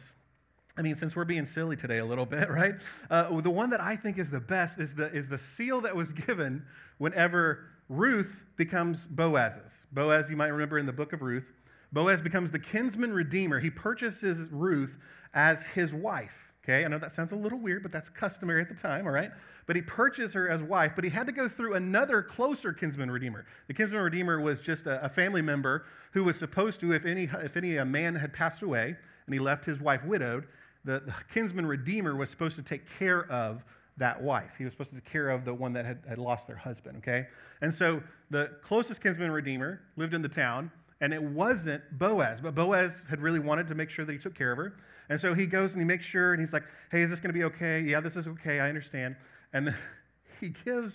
I 0.76 0.82
mean, 0.82 0.96
since 0.96 1.16
we're 1.16 1.26
being 1.26 1.46
silly 1.46 1.76
today 1.76 2.00
a 2.00 2.06
little 2.06 2.26
bit, 2.26 2.50
right? 2.52 2.76
Uh, 3.12 3.40
the 3.42 3.50
one 3.50 3.70
that 3.70 3.82
I 3.82 3.96
think 3.96 4.18
is 4.18 4.30
the 4.30 4.40
best 4.40 4.80
is 4.80 4.94
the, 4.94 5.14
is 5.14 5.28
the 5.28 5.40
seal 5.56 5.82
that 5.82 5.96
was 5.96 6.12
given 6.28 6.66
whenever 6.98 7.66
Ruth 7.90 8.36
becomes 8.58 9.06
Boaz's. 9.06 9.72
Boaz, 9.92 10.30
you 10.30 10.36
might 10.36 10.48
remember 10.48 10.80
in 10.80 10.86
the 10.86 10.94
book 10.94 11.14
of 11.14 11.22
Ruth, 11.22 11.46
Boaz 11.94 12.22
becomes 12.22 12.52
the 12.52 12.60
kinsman 12.60 13.14
redeemer. 13.14 13.60
He 13.60 13.70
purchases 13.70 14.48
Ruth 14.52 14.98
as 15.34 15.64
his 15.64 15.94
wife. 15.94 16.32
Okay, 16.64 16.86
I 16.86 16.88
know 16.88 16.98
that 16.98 17.14
sounds 17.14 17.34
a 17.34 17.36
little 17.36 17.60
weird, 17.60 17.84
but 17.84 17.92
that's 17.92 18.10
customary 18.10 18.62
at 18.62 18.70
the 18.70 18.76
time, 18.76 19.06
all 19.06 19.12
right? 19.12 19.32
But 19.68 19.76
he 19.76 19.82
purchased 19.82 20.34
her 20.34 20.50
as 20.50 20.62
wife, 20.62 20.94
but 20.96 21.04
he 21.04 21.10
had 21.10 21.26
to 21.28 21.34
go 21.34 21.50
through 21.50 21.74
another 21.74 22.22
closer 22.24 22.72
kinsman 22.72 23.12
redeemer. 23.12 23.46
The 23.68 23.74
kinsman 23.74 24.02
redeemer 24.02 24.40
was 24.40 24.60
just 24.60 24.86
a, 24.88 25.04
a 25.04 25.10
family 25.10 25.42
member 25.42 25.86
who 26.14 26.24
was 26.24 26.38
supposed 26.38 26.80
to, 26.80 26.94
if 26.94 27.06
any, 27.06 27.30
if 27.44 27.58
any 27.58 27.78
a 27.78 27.86
man 27.86 28.16
had 28.16 28.34
passed 28.34 28.62
away 28.62 28.96
and 29.26 29.34
he 29.34 29.40
left 29.40 29.66
his 29.66 29.80
wife 29.80 30.04
widowed, 30.06 30.48
the, 30.86 31.02
the 31.06 31.14
kinsman 31.34 31.66
redeemer 31.66 32.16
was 32.16 32.30
supposed 32.30 32.56
to 32.56 32.62
take 32.62 32.84
care 32.98 33.30
of 33.30 33.62
that 33.98 34.22
wife. 34.22 34.52
He 34.58 34.64
was 34.64 34.72
supposed 34.74 34.92
to 34.92 34.96
take 34.96 35.12
care 35.12 35.30
of 35.30 35.44
the 35.44 35.54
one 35.54 35.74
that 35.74 35.86
had, 35.86 36.00
had 36.08 36.18
lost 36.18 36.48
their 36.48 36.56
husband, 36.56 36.98
okay? 37.00 37.28
And 37.62 37.74
so 37.74 38.02
the 38.30 38.52
closest 38.64 39.02
kinsman 39.02 39.32
redeemer 39.32 39.82
lived 39.98 40.14
in 40.14 40.22
the 40.22 40.30
town, 40.30 40.72
and 41.04 41.14
it 41.14 41.22
wasn't 41.22 41.84
Boaz, 42.00 42.40
but 42.40 42.56
Boaz 42.56 42.94
had 43.10 43.20
really 43.20 43.40
wanted 43.40 43.68
to 43.68 43.76
make 43.76 43.90
sure 43.90 44.06
that 44.06 44.14
he 44.14 44.18
took 44.18 44.34
care 44.34 44.54
of 44.54 44.58
her. 44.58 44.76
And 45.10 45.20
so 45.20 45.34
he 45.34 45.46
goes 45.46 45.74
and 45.74 45.82
he 45.82 45.86
makes 45.86 46.06
sure, 46.06 46.32
and 46.32 46.42
he's 46.42 46.54
like, 46.54 46.64
hey, 46.92 47.02
is 47.02 47.10
this 47.10 47.20
going 47.20 47.28
to 47.28 47.38
be 47.38 47.44
okay? 47.44 47.82
Yeah, 47.82 48.00
this 48.00 48.16
is 48.16 48.26
okay, 48.26 48.62
I 48.62 48.70
understand. 48.70 49.18
And 49.52 49.68
then 49.68 49.76
he 50.40 50.54
gives 50.64 50.94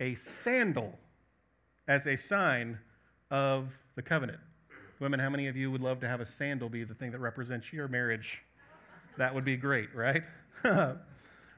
a 0.00 0.16
sandal 0.42 0.98
as 1.86 2.06
a 2.06 2.16
sign 2.16 2.78
of 3.30 3.68
the 3.94 4.00
covenant. 4.00 4.38
Women, 5.00 5.20
how 5.20 5.28
many 5.28 5.48
of 5.48 5.56
you 5.56 5.70
would 5.70 5.82
love 5.82 6.00
to 6.00 6.08
have 6.08 6.22
a 6.22 6.26
sandal 6.26 6.70
be 6.70 6.84
the 6.84 6.94
thing 6.94 7.12
that 7.12 7.18
represents 7.18 7.70
your 7.74 7.88
marriage? 7.88 8.38
That 9.18 9.34
would 9.34 9.44
be 9.44 9.58
great, 9.58 9.94
right? 9.94 10.22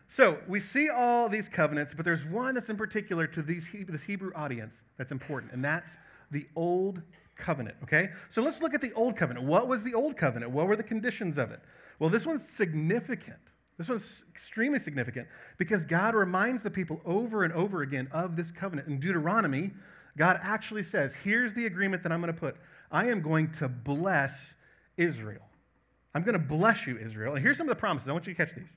so 0.08 0.38
we 0.48 0.58
see 0.58 0.88
all 0.88 1.28
these 1.28 1.48
covenants, 1.48 1.94
but 1.94 2.04
there's 2.04 2.24
one 2.24 2.56
that's 2.56 2.70
in 2.70 2.76
particular 2.76 3.28
to 3.28 3.40
these, 3.40 3.68
this 3.88 4.02
Hebrew 4.02 4.32
audience 4.34 4.82
that's 4.98 5.12
important, 5.12 5.52
and 5.52 5.64
that's 5.64 5.96
the 6.30 6.46
Old 6.56 7.02
Covenant, 7.36 7.76
okay? 7.82 8.10
So 8.30 8.42
let's 8.42 8.60
look 8.60 8.74
at 8.74 8.80
the 8.80 8.92
Old 8.92 9.16
Covenant. 9.16 9.46
What 9.46 9.68
was 9.68 9.82
the 9.82 9.94
Old 9.94 10.16
Covenant? 10.16 10.52
What 10.52 10.66
were 10.66 10.76
the 10.76 10.82
conditions 10.82 11.38
of 11.38 11.50
it? 11.50 11.60
Well, 11.98 12.10
this 12.10 12.26
one's 12.26 12.48
significant. 12.48 13.38
This 13.78 13.88
one's 13.88 14.22
extremely 14.30 14.78
significant 14.78 15.26
because 15.58 15.84
God 15.84 16.14
reminds 16.14 16.62
the 16.62 16.70
people 16.70 17.00
over 17.04 17.42
and 17.44 17.52
over 17.52 17.82
again 17.82 18.08
of 18.12 18.36
this 18.36 18.50
covenant. 18.52 18.86
In 18.88 19.00
Deuteronomy, 19.00 19.72
God 20.16 20.38
actually 20.42 20.84
says, 20.84 21.14
here's 21.24 21.54
the 21.54 21.66
agreement 21.66 22.02
that 22.04 22.12
I'm 22.12 22.20
going 22.20 22.32
to 22.32 22.38
put. 22.38 22.56
I 22.92 23.08
am 23.08 23.20
going 23.20 23.50
to 23.52 23.68
bless 23.68 24.32
Israel. 24.96 25.42
I'm 26.14 26.22
going 26.22 26.34
to 26.34 26.38
bless 26.38 26.86
you, 26.86 26.96
Israel. 26.98 27.34
And 27.34 27.42
here's 27.42 27.58
some 27.58 27.68
of 27.68 27.74
the 27.74 27.80
promises. 27.80 28.08
I 28.08 28.12
want 28.12 28.26
you 28.26 28.34
to 28.34 28.46
catch 28.46 28.54
these. 28.54 28.70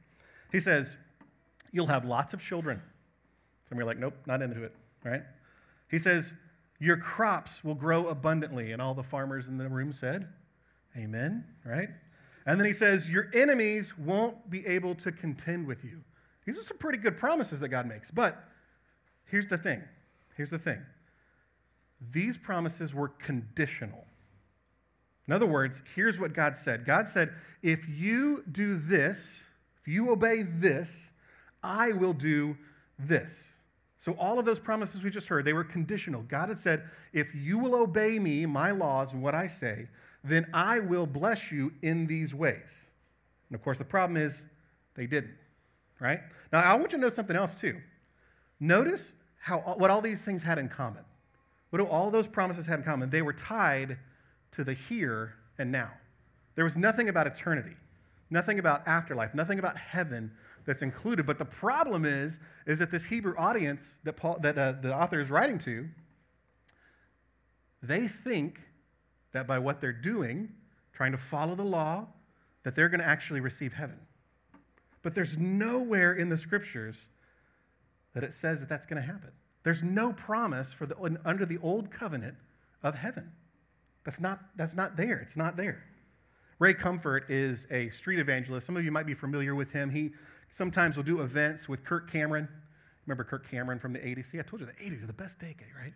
He 0.52 0.60
says, 0.60 0.98
You'll 1.72 1.88
have 1.88 2.06
lots 2.06 2.34
of 2.34 2.42
children. 2.42 2.82
Some 3.70 3.78
of 3.78 3.80
you 3.80 3.84
are 3.84 3.88
like, 3.88 4.00
Nope, 4.00 4.16
not 4.26 4.42
into 4.42 4.64
it. 4.64 4.74
right? 5.04 5.22
He 5.92 6.00
says, 6.00 6.34
Your 6.80 6.98
crops 6.98 7.64
will 7.64 7.76
grow 7.76 8.08
abundantly. 8.08 8.72
And 8.72 8.82
all 8.82 8.94
the 8.94 9.04
farmers 9.04 9.48
in 9.48 9.58
the 9.58 9.68
room 9.68 9.92
said, 9.92 10.28
Amen. 10.96 11.44
Right? 11.66 11.90
And 12.46 12.60
then 12.60 12.66
he 12.66 12.74
says, 12.74 13.10
Your 13.10 13.28
enemies 13.34 13.94
won't 13.98 14.50
be 14.50 14.66
able 14.66 14.96
to 14.96 15.12
contend 15.12 15.68
with 15.68 15.84
you. 15.84 16.02
These 16.46 16.58
are 16.58 16.64
some 16.64 16.78
pretty 16.78 16.98
good 16.98 17.18
promises 17.18 17.60
that 17.60 17.70
God 17.70 17.88
makes. 17.88 18.10
But 18.10 18.42
here's 19.26 19.48
the 19.48 19.58
thing 19.58 19.84
here's 20.36 20.52
the 20.52 20.60
thing 20.60 20.80
these 22.12 22.38
promises 22.38 22.94
were 22.94 23.10
conditional. 23.10 24.06
In 25.28 25.34
other 25.34 25.46
words, 25.46 25.82
here's 25.96 26.20
what 26.20 26.34
God 26.34 26.58
said 26.58 26.86
God 26.86 27.10
said, 27.10 27.34
If 27.62 27.88
you 27.90 28.44
do 28.52 28.78
this, 28.78 29.20
if 29.82 29.88
you 29.88 30.10
obey 30.12 30.44
this, 30.44 30.90
I 31.62 31.92
will 31.92 32.14
do 32.14 32.56
this. 32.98 33.32
So, 34.00 34.14
all 34.14 34.38
of 34.38 34.46
those 34.46 34.60
promises 34.60 35.02
we 35.02 35.10
just 35.10 35.28
heard, 35.28 35.44
they 35.44 35.54
were 35.54 35.64
conditional. 35.64 36.22
God 36.24 36.50
had 36.50 36.60
said, 36.60 36.84
If 37.14 37.34
you 37.34 37.58
will 37.58 37.76
obey 37.76 38.20
me, 38.20 38.46
my 38.46 38.72
laws, 38.72 39.12
and 39.14 39.22
what 39.24 39.34
I 39.34 39.48
say, 39.48 39.88
then 40.24 40.46
I 40.54 40.80
will 40.80 41.08
bless 41.08 41.52
you 41.52 41.72
in 41.82 42.06
these 42.06 42.34
ways. 42.34 42.68
And 43.50 43.56
of 43.56 43.64
course, 43.64 43.78
the 43.78 43.86
problem 43.86 44.18
is 44.18 44.42
they 44.96 45.08
didn't, 45.08 45.36
right? 46.00 46.20
Now, 46.52 46.60
I 46.60 46.76
want 46.76 46.92
you 46.92 46.98
to 46.98 47.02
know 47.02 47.10
something 47.10 47.36
else 47.36 47.56
too. 47.56 47.78
Notice 48.60 49.14
how, 49.40 49.60
what 49.78 49.90
all 49.90 50.02
these 50.02 50.22
things 50.22 50.44
had 50.44 50.58
in 50.60 50.70
common. 50.70 51.04
What 51.70 51.80
do 51.80 51.86
all 51.86 52.12
those 52.12 52.28
promises 52.28 52.66
have 52.66 52.80
in 52.80 52.86
common? 52.86 53.10
They 53.10 53.22
were 53.22 53.34
tied 53.34 53.98
to 54.54 54.64
the 54.64 54.74
here 54.74 55.34
and 55.58 55.72
now. 55.72 55.90
There 56.56 56.66
was 56.66 56.76
nothing 56.76 57.10
about 57.10 57.28
eternity, 57.28 57.76
nothing 58.30 58.60
about 58.60 58.88
afterlife, 58.88 59.34
nothing 59.34 59.60
about 59.60 59.78
heaven 59.78 60.32
that's 60.68 60.84
included. 60.84 61.26
But 61.26 61.40
the 61.40 61.46
problem 61.46 62.06
is, 62.06 62.40
is 62.68 62.78
that 62.78 62.92
this 62.92 63.04
Hebrew 63.04 63.34
audience 63.38 63.88
that, 64.04 64.14
Paul, 64.14 64.38
that 64.42 64.58
uh, 64.58 64.74
the 64.74 64.94
author 64.94 65.20
is 65.20 65.32
writing 65.32 65.58
to, 65.60 65.88
they 67.82 68.08
think 68.08 68.60
that 69.32 69.48
by 69.48 69.58
what 69.58 69.82
they're 69.82 69.94
doing, 69.94 70.50
trying 70.94 71.14
to 71.14 71.18
follow 71.18 71.56
the 71.56 71.64
law, 71.64 72.06
that 72.64 72.76
they're 72.76 72.90
going 72.90 73.00
to 73.00 73.08
actually 73.08 73.40
receive 73.40 73.72
heaven. 73.72 73.98
But 75.04 75.16
there's 75.16 75.38
nowhere 75.38 76.14
in 76.14 76.28
the 76.28 76.38
scriptures 76.38 77.08
that 78.14 78.24
it 78.24 78.34
says 78.42 78.60
that 78.60 78.68
that's 78.68 78.86
going 78.86 79.02
to 79.02 79.08
happen. 79.08 79.32
There's 79.64 79.84
no 79.84 80.12
promise 80.14 80.74
for 80.74 80.86
the, 80.86 80.96
under 81.24 81.46
the 81.46 81.60
old 81.60 81.90
covenant 81.92 82.36
of 82.84 82.94
heaven. 82.94 83.32
That's 84.04 84.20
not, 84.20 84.40
that's 84.58 84.74
not 84.74 84.98
there. 84.98 85.20
It's 85.20 85.38
not 85.38 85.56
there. 85.56 85.84
Ray 86.60 86.74
Comfort 86.74 87.30
is 87.30 87.68
a 87.72 87.90
street 87.92 88.20
evangelist. 88.20 88.66
Some 88.66 88.76
of 88.76 88.84
you 88.84 88.92
might 88.92 89.06
be 89.06 89.14
familiar 89.14 89.56
with 89.56 89.72
him. 89.72 89.90
He 89.90 90.12
sometimes 90.52 90.96
we'll 90.96 91.06
do 91.06 91.22
events 91.22 91.68
with 91.68 91.84
Kirk 91.84 92.12
Cameron. 92.12 92.48
Remember 93.06 93.24
Kirk 93.24 93.50
Cameron 93.50 93.80
from 93.80 93.94
the 93.94 94.00
80s? 94.00 94.32
See, 94.32 94.40
I 94.40 94.42
told 94.42 94.60
you 94.62 94.66
the 94.66 94.84
80s 94.84 95.04
are 95.04 95.08
the 95.08 95.14
best 95.14 95.40
decade, 95.40 95.68
right? 95.80 95.94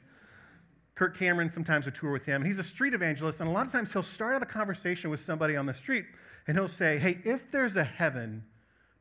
Kirk 0.96 1.17
Cameron 1.17 1.51
sometimes 1.51 1.86
will 1.86 1.93
tour 1.93 2.12
with 2.12 2.25
him. 2.25 2.43
He's 2.43 2.60
a 2.60 2.63
street 2.63 2.93
evangelist, 2.93 3.39
and 3.39 3.50
a 3.50 3.51
lot 3.51 3.65
of 3.65 3.72
times 3.72 3.91
he'll 3.91 4.03
start 4.03 4.36
out 4.36 4.43
a 4.43 4.46
conversation 4.46 5.10
with 5.10 5.24
somebody 5.25 5.55
on 5.55 5.65
the 5.65 5.74
street, 5.74 6.05
and 6.48 6.58
he'll 6.58 6.67
say, 6.67 7.00
Hey, 7.00 7.20
if 7.24 7.41
there's 7.51 7.75
a 7.75 7.84
heaven, 7.84 8.43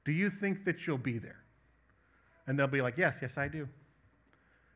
do 0.05 0.13
you 0.13 0.31
think 0.31 0.65
that 0.65 0.87
you'll 0.87 0.99
be 0.99 1.19
there? 1.19 1.43
And 2.47 2.59
they'll 2.59 2.67
be 2.67 2.81
like, 2.81 2.97
Yes, 2.97 3.17
yes, 3.21 3.37
I 3.37 3.49
do. 3.49 3.69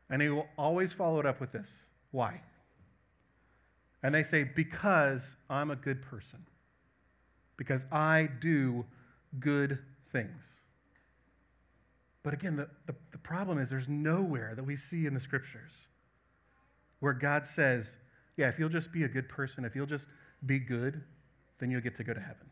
And 0.09 0.21
he 0.21 0.29
will 0.29 0.47
always 0.57 0.93
follow 0.93 1.19
it 1.19 1.25
up 1.25 1.41
with 1.41 1.51
this 1.51 1.67
Why? 2.11 2.41
And 4.03 4.13
they 4.13 4.23
say, 4.23 4.43
Because 4.43 5.21
I'm 5.49 5.71
a 5.71 5.75
good 5.75 6.01
person. 6.03 6.45
Because 7.57 7.85
I 7.91 8.29
do 8.39 8.85
good 9.39 9.79
things. 10.11 10.43
But 12.25 12.33
again, 12.33 12.55
the, 12.55 12.67
the, 12.87 12.95
the, 13.11 13.19
problem 13.19 13.59
is 13.59 13.69
there's 13.69 13.87
nowhere 13.87 14.53
that 14.55 14.63
we 14.63 14.77
see 14.77 15.05
in 15.05 15.13
the 15.13 15.19
scriptures 15.19 15.71
where 16.99 17.13
God 17.13 17.45
says, 17.45 17.85
Yeah, 18.35 18.49
if 18.49 18.57
you'll 18.57 18.67
just 18.67 18.91
be 18.91 19.03
a 19.03 19.07
good 19.07 19.29
person, 19.29 19.63
if 19.63 19.75
you'll 19.75 19.85
just 19.85 20.07
be 20.47 20.57
good, 20.57 21.03
then 21.59 21.69
you'll 21.69 21.81
get 21.81 21.95
to 21.97 22.03
go 22.03 22.15
to 22.15 22.19
heaven. 22.19 22.49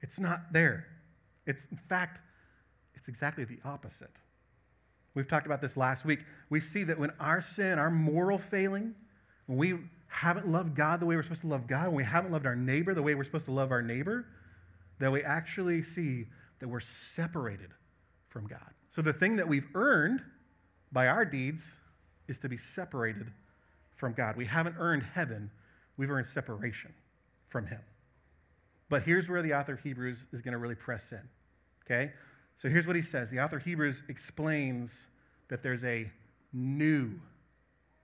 It's 0.00 0.18
not 0.18 0.54
there. 0.54 0.86
It's, 1.46 1.66
in 1.70 1.78
fact, 1.90 2.18
it's 2.94 3.08
exactly 3.08 3.44
the 3.44 3.58
opposite. 3.62 4.10
We've 5.14 5.28
talked 5.28 5.44
about 5.44 5.60
this 5.60 5.76
last 5.76 6.06
week. 6.06 6.20
We 6.48 6.60
see 6.60 6.82
that 6.84 6.98
when 6.98 7.10
our 7.20 7.42
sin, 7.42 7.78
our 7.78 7.90
moral 7.90 8.38
failing, 8.38 8.94
when 9.44 9.58
we 9.58 9.74
haven't 10.06 10.48
loved 10.48 10.74
God 10.74 10.98
the 10.98 11.04
way 11.04 11.14
we're 11.14 11.24
supposed 11.24 11.42
to 11.42 11.48
love 11.48 11.66
God, 11.66 11.88
when 11.88 11.96
we 11.96 12.04
haven't 12.04 12.32
loved 12.32 12.46
our 12.46 12.56
neighbor 12.56 12.94
the 12.94 13.02
way 13.02 13.14
we're 13.14 13.24
supposed 13.24 13.46
to 13.46 13.52
love 13.52 13.70
our 13.70 13.82
neighbor, 13.82 14.24
that 14.98 15.12
we 15.12 15.22
actually 15.22 15.82
see 15.82 16.24
that 16.60 16.68
we're 16.68 16.80
separated 17.14 17.68
from 18.32 18.46
God. 18.46 18.70
So 18.94 19.02
the 19.02 19.12
thing 19.12 19.36
that 19.36 19.46
we've 19.46 19.66
earned 19.74 20.20
by 20.90 21.06
our 21.06 21.24
deeds 21.24 21.62
is 22.28 22.38
to 22.40 22.48
be 22.48 22.58
separated 22.74 23.30
from 23.96 24.14
God. 24.14 24.36
We 24.36 24.46
haven't 24.46 24.76
earned 24.78 25.02
heaven, 25.14 25.50
we've 25.96 26.10
earned 26.10 26.26
separation 26.26 26.92
from 27.48 27.66
Him. 27.66 27.80
But 28.88 29.02
here's 29.02 29.28
where 29.28 29.42
the 29.42 29.54
author 29.54 29.74
of 29.74 29.80
Hebrews 29.80 30.18
is 30.32 30.42
going 30.42 30.52
to 30.52 30.58
really 30.58 30.74
press 30.74 31.04
in. 31.12 31.22
Okay? 31.84 32.12
So 32.58 32.68
here's 32.68 32.86
what 32.86 32.96
he 32.96 33.02
says 33.02 33.28
the 33.30 33.40
author 33.40 33.56
of 33.56 33.62
Hebrews 33.62 34.02
explains 34.08 34.90
that 35.48 35.62
there's 35.62 35.84
a 35.84 36.10
new 36.52 37.10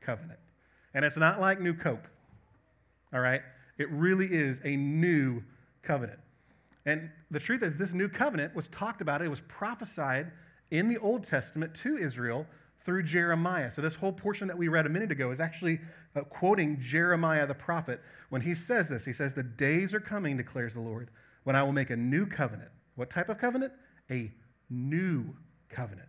covenant. 0.01 0.39
And 0.95 1.05
it's 1.05 1.17
not 1.17 1.41
like 1.41 1.61
new 1.61 1.75
Coke, 1.75 2.09
all 3.13 3.21
right? 3.21 3.43
It 3.79 3.91
really 3.91 4.27
is 4.27 4.61
a 4.65 4.75
new 4.77 5.43
covenant. 5.83 6.19
And 6.89 7.11
the 7.31 7.39
truth 7.39 7.63
is, 7.63 7.77
this 7.77 7.93
new 7.93 8.09
covenant 8.09 8.55
was 8.55 8.69
talked 8.69 9.03
about, 9.03 9.21
it 9.21 9.29
was 9.29 9.43
prophesied 9.47 10.33
in 10.71 10.89
the 10.89 10.97
Old 10.97 11.27
Testament 11.27 11.75
to 11.83 11.99
Israel 11.99 12.47
through 12.83 13.03
Jeremiah. 13.03 13.71
So, 13.71 13.83
this 13.83 13.95
whole 13.95 14.11
portion 14.11 14.49
that 14.49 14.57
we 14.57 14.69
read 14.69 14.87
a 14.87 14.89
minute 14.89 15.13
ago 15.13 15.31
is 15.31 15.39
actually 15.39 15.81
uh, 16.17 16.23
quoting 16.23 16.81
Jeremiah 16.81 17.47
the 17.47 17.53
prophet 17.53 18.01
when 18.31 18.41
he 18.41 18.55
says 18.55 18.89
this. 18.89 19.05
He 19.05 19.13
says, 19.13 19.35
The 19.35 19.43
days 19.43 19.93
are 19.93 20.01
coming, 20.01 20.39
declares 20.39 20.73
the 20.73 20.81
Lord, 20.81 21.11
when 21.45 21.55
I 21.55 21.63
will 21.63 21.75
make 21.75 21.91
a 21.91 21.97
new 21.97 22.25
covenant. 22.25 22.71
What 22.95 23.11
type 23.11 23.29
of 23.29 23.37
covenant? 23.37 23.75
A 24.11 24.33
new 24.71 25.27
covenant. 25.69 26.09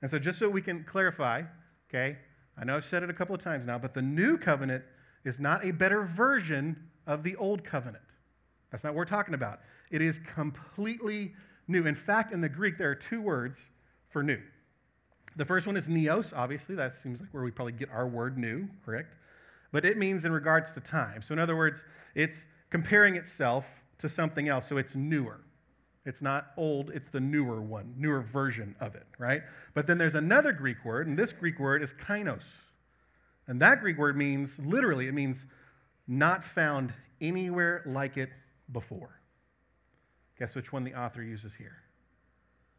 And 0.00 0.10
so, 0.10 0.18
just 0.18 0.38
so 0.38 0.48
we 0.48 0.62
can 0.62 0.82
clarify, 0.84 1.42
okay, 1.90 2.16
I 2.56 2.64
know 2.64 2.76
I've 2.76 2.86
said 2.86 3.02
it 3.02 3.10
a 3.10 3.14
couple 3.14 3.34
of 3.34 3.44
times 3.44 3.66
now, 3.66 3.76
but 3.76 3.92
the 3.92 4.00
new 4.00 4.38
covenant 4.38 4.82
is 5.26 5.38
not 5.38 5.62
a 5.62 5.72
better 5.72 6.04
version 6.04 6.88
of 7.06 7.22
the 7.22 7.36
old 7.36 7.64
covenant. 7.64 8.04
That's 8.70 8.84
not 8.84 8.90
what 8.90 8.98
we're 8.98 9.04
talking 9.04 9.34
about. 9.34 9.60
It 9.90 10.02
is 10.02 10.20
completely 10.34 11.32
new. 11.68 11.86
In 11.86 11.94
fact, 11.94 12.32
in 12.32 12.40
the 12.40 12.48
Greek, 12.48 12.78
there 12.78 12.90
are 12.90 12.94
two 12.94 13.20
words 13.20 13.58
for 14.10 14.22
new. 14.22 14.40
The 15.36 15.44
first 15.44 15.66
one 15.66 15.76
is 15.76 15.88
neos, 15.88 16.32
obviously. 16.36 16.74
That 16.74 16.98
seems 16.98 17.20
like 17.20 17.30
where 17.32 17.42
we 17.42 17.50
probably 17.50 17.72
get 17.72 17.90
our 17.90 18.06
word 18.06 18.36
new, 18.36 18.68
correct? 18.84 19.14
But 19.72 19.84
it 19.84 19.96
means 19.96 20.24
in 20.24 20.32
regards 20.32 20.72
to 20.72 20.80
time. 20.80 21.22
So, 21.22 21.32
in 21.32 21.38
other 21.38 21.56
words, 21.56 21.84
it's 22.14 22.44
comparing 22.70 23.16
itself 23.16 23.64
to 23.98 24.08
something 24.08 24.48
else, 24.48 24.68
so 24.68 24.76
it's 24.76 24.94
newer. 24.94 25.40
It's 26.06 26.22
not 26.22 26.48
old, 26.56 26.90
it's 26.90 27.10
the 27.10 27.20
newer 27.20 27.60
one, 27.60 27.94
newer 27.96 28.22
version 28.22 28.74
of 28.80 28.94
it, 28.94 29.06
right? 29.18 29.42
But 29.74 29.86
then 29.86 29.98
there's 29.98 30.14
another 30.14 30.52
Greek 30.52 30.84
word, 30.84 31.06
and 31.06 31.18
this 31.18 31.32
Greek 31.32 31.58
word 31.58 31.82
is 31.82 31.92
kainos. 31.92 32.42
And 33.46 33.60
that 33.60 33.80
Greek 33.80 33.98
word 33.98 34.16
means, 34.16 34.58
literally, 34.58 35.08
it 35.08 35.14
means 35.14 35.44
not 36.08 36.44
found 36.44 36.94
anywhere 37.20 37.82
like 37.86 38.16
it 38.16 38.30
before. 38.72 39.20
Guess 40.38 40.54
which 40.54 40.72
one 40.72 40.84
the 40.84 40.94
author 40.94 41.22
uses 41.22 41.52
here? 41.54 41.76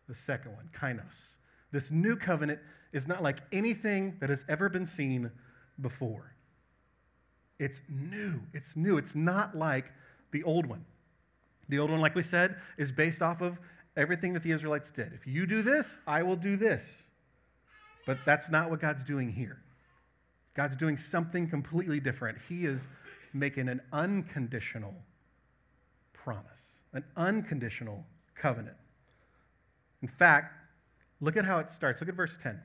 The 0.09 0.15
second 0.15 0.53
one, 0.53 0.69
kainos. 0.77 1.15
This 1.71 1.91
new 1.91 2.15
covenant 2.15 2.59
is 2.91 3.07
not 3.07 3.23
like 3.23 3.37
anything 3.51 4.17
that 4.19 4.29
has 4.29 4.43
ever 4.49 4.67
been 4.67 4.85
seen 4.85 5.31
before. 5.81 6.33
It's 7.59 7.79
new. 7.87 8.41
It's 8.53 8.75
new. 8.75 8.97
It's 8.97 9.15
not 9.15 9.55
like 9.55 9.85
the 10.31 10.43
old 10.43 10.65
one. 10.65 10.83
The 11.69 11.79
old 11.79 11.91
one, 11.91 12.01
like 12.01 12.15
we 12.15 12.23
said, 12.23 12.55
is 12.77 12.91
based 12.91 13.21
off 13.21 13.41
of 13.41 13.57
everything 13.95 14.33
that 14.33 14.43
the 14.43 14.51
Israelites 14.51 14.91
did. 14.91 15.13
If 15.13 15.27
you 15.27 15.45
do 15.45 15.61
this, 15.61 15.99
I 16.07 16.23
will 16.23 16.35
do 16.35 16.57
this. 16.57 16.83
But 18.05 18.17
that's 18.25 18.49
not 18.49 18.69
what 18.69 18.81
God's 18.81 19.03
doing 19.03 19.31
here. 19.31 19.61
God's 20.55 20.75
doing 20.75 20.97
something 20.97 21.47
completely 21.47 21.99
different. 21.99 22.37
He 22.49 22.65
is 22.65 22.81
making 23.33 23.69
an 23.69 23.79
unconditional 23.93 24.93
promise, 26.23 26.45
an 26.93 27.03
unconditional 27.17 28.05
covenant. 28.35 28.77
In 30.01 30.07
fact, 30.07 30.53
look 31.19 31.37
at 31.37 31.45
how 31.45 31.59
it 31.59 31.73
starts. 31.73 32.01
Look 32.01 32.09
at 32.09 32.15
verse 32.15 32.37
10. 32.41 32.59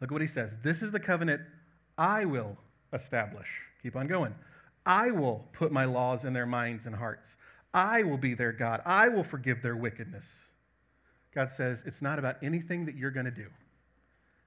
Look 0.00 0.10
at 0.10 0.12
what 0.12 0.22
he 0.22 0.28
says. 0.28 0.52
This 0.62 0.82
is 0.82 0.90
the 0.90 1.00
covenant 1.00 1.42
I 1.96 2.24
will 2.24 2.56
establish. 2.92 3.48
Keep 3.82 3.96
on 3.96 4.06
going. 4.06 4.34
I 4.86 5.10
will 5.10 5.44
put 5.52 5.72
my 5.72 5.84
laws 5.84 6.24
in 6.24 6.32
their 6.32 6.46
minds 6.46 6.86
and 6.86 6.94
hearts. 6.94 7.36
I 7.74 8.02
will 8.02 8.16
be 8.16 8.34
their 8.34 8.52
God. 8.52 8.80
I 8.86 9.08
will 9.08 9.24
forgive 9.24 9.62
their 9.62 9.76
wickedness. 9.76 10.24
God 11.34 11.50
says 11.56 11.82
it's 11.84 12.00
not 12.00 12.18
about 12.18 12.36
anything 12.42 12.86
that 12.86 12.96
you're 12.96 13.10
going 13.10 13.26
to 13.26 13.30
do, 13.30 13.46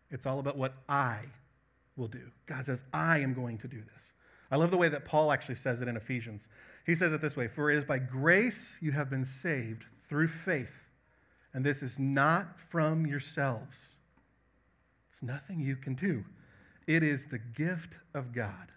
it's 0.10 0.25
all 0.25 0.39
about 0.39 0.58
what 0.58 0.74
I 0.89 1.20
will 1.96 2.08
do. 2.08 2.24
God 2.48 2.65
says, 2.65 2.84
I 2.93 3.20
am 3.20 3.34
going 3.34 3.58
to 3.60 3.67
do 3.67 3.77
this. 3.77 4.12
I 4.50 4.58
love 4.58 4.72
the 4.72 4.77
way 4.77 4.89
that 4.89 5.05
Paul 5.05 5.31
actually 5.31 5.55
says 5.55 5.81
it 5.81 5.88
in 5.88 5.96
Ephesians. 5.96 6.48
He 6.91 6.95
says 6.95 7.13
it 7.13 7.21
this 7.21 7.38
way 7.38 7.48
For 7.48 7.71
it 7.71 7.77
is 7.77 7.86
by 7.86 8.00
grace 8.00 8.75
you 8.81 8.91
have 8.91 9.10
been 9.10 9.25
saved 9.41 9.86
through 10.10 10.27
faith, 10.27 10.74
and 11.53 11.65
this 11.65 11.81
is 11.81 11.98
not 11.98 12.48
from 12.69 13.07
yourselves. 13.07 13.77
It's 15.13 15.24
nothing 15.24 15.62
you 15.62 15.77
can 15.77 15.95
do. 15.95 16.21
It 16.88 17.01
is 17.01 17.24
the 17.31 17.38
gift 17.38 17.93
of 18.13 18.33
God, 18.33 18.74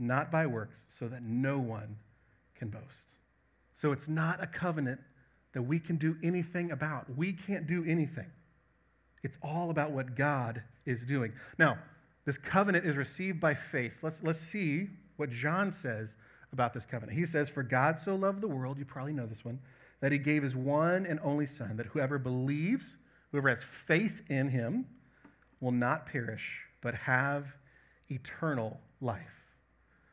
not 0.00 0.32
by 0.32 0.44
works, 0.44 0.80
so 0.88 1.06
that 1.06 1.22
no 1.22 1.56
one 1.56 1.94
can 2.56 2.66
boast. 2.66 3.14
So 3.80 3.92
it's 3.92 4.08
not 4.08 4.42
a 4.42 4.48
covenant 4.48 4.98
that 5.52 5.62
we 5.62 5.78
can 5.78 5.98
do 5.98 6.16
anything 6.24 6.72
about. 6.72 7.06
We 7.16 7.32
can't 7.32 7.68
do 7.68 7.84
anything. 7.86 8.26
It's 9.22 9.38
all 9.40 9.70
about 9.70 9.92
what 9.92 10.16
God 10.16 10.64
is 10.84 11.02
doing. 11.06 11.32
Now, 11.60 11.78
this 12.24 12.38
covenant 12.38 12.86
is 12.86 12.96
received 12.96 13.40
by 13.40 13.54
faith. 13.54 13.92
Let's, 14.02 14.20
let's 14.24 14.40
see 14.40 14.88
what 15.16 15.30
John 15.30 15.70
says 15.70 16.16
about 16.52 16.72
this 16.72 16.84
covenant. 16.84 17.18
He 17.18 17.26
says, 17.26 17.48
For 17.48 17.62
God 17.62 17.98
so 17.98 18.14
loved 18.16 18.40
the 18.40 18.48
world, 18.48 18.78
you 18.78 18.84
probably 18.84 19.12
know 19.12 19.26
this 19.26 19.44
one, 19.44 19.58
that 20.00 20.12
he 20.12 20.18
gave 20.18 20.42
his 20.42 20.54
one 20.54 21.06
and 21.06 21.18
only 21.22 21.46
Son, 21.46 21.76
that 21.76 21.86
whoever 21.86 22.18
believes, 22.18 22.94
whoever 23.32 23.48
has 23.48 23.64
faith 23.86 24.20
in 24.28 24.48
him, 24.48 24.86
will 25.60 25.72
not 25.72 26.06
perish, 26.06 26.60
but 26.82 26.94
have 26.94 27.46
eternal 28.08 28.78
life. 29.00 29.22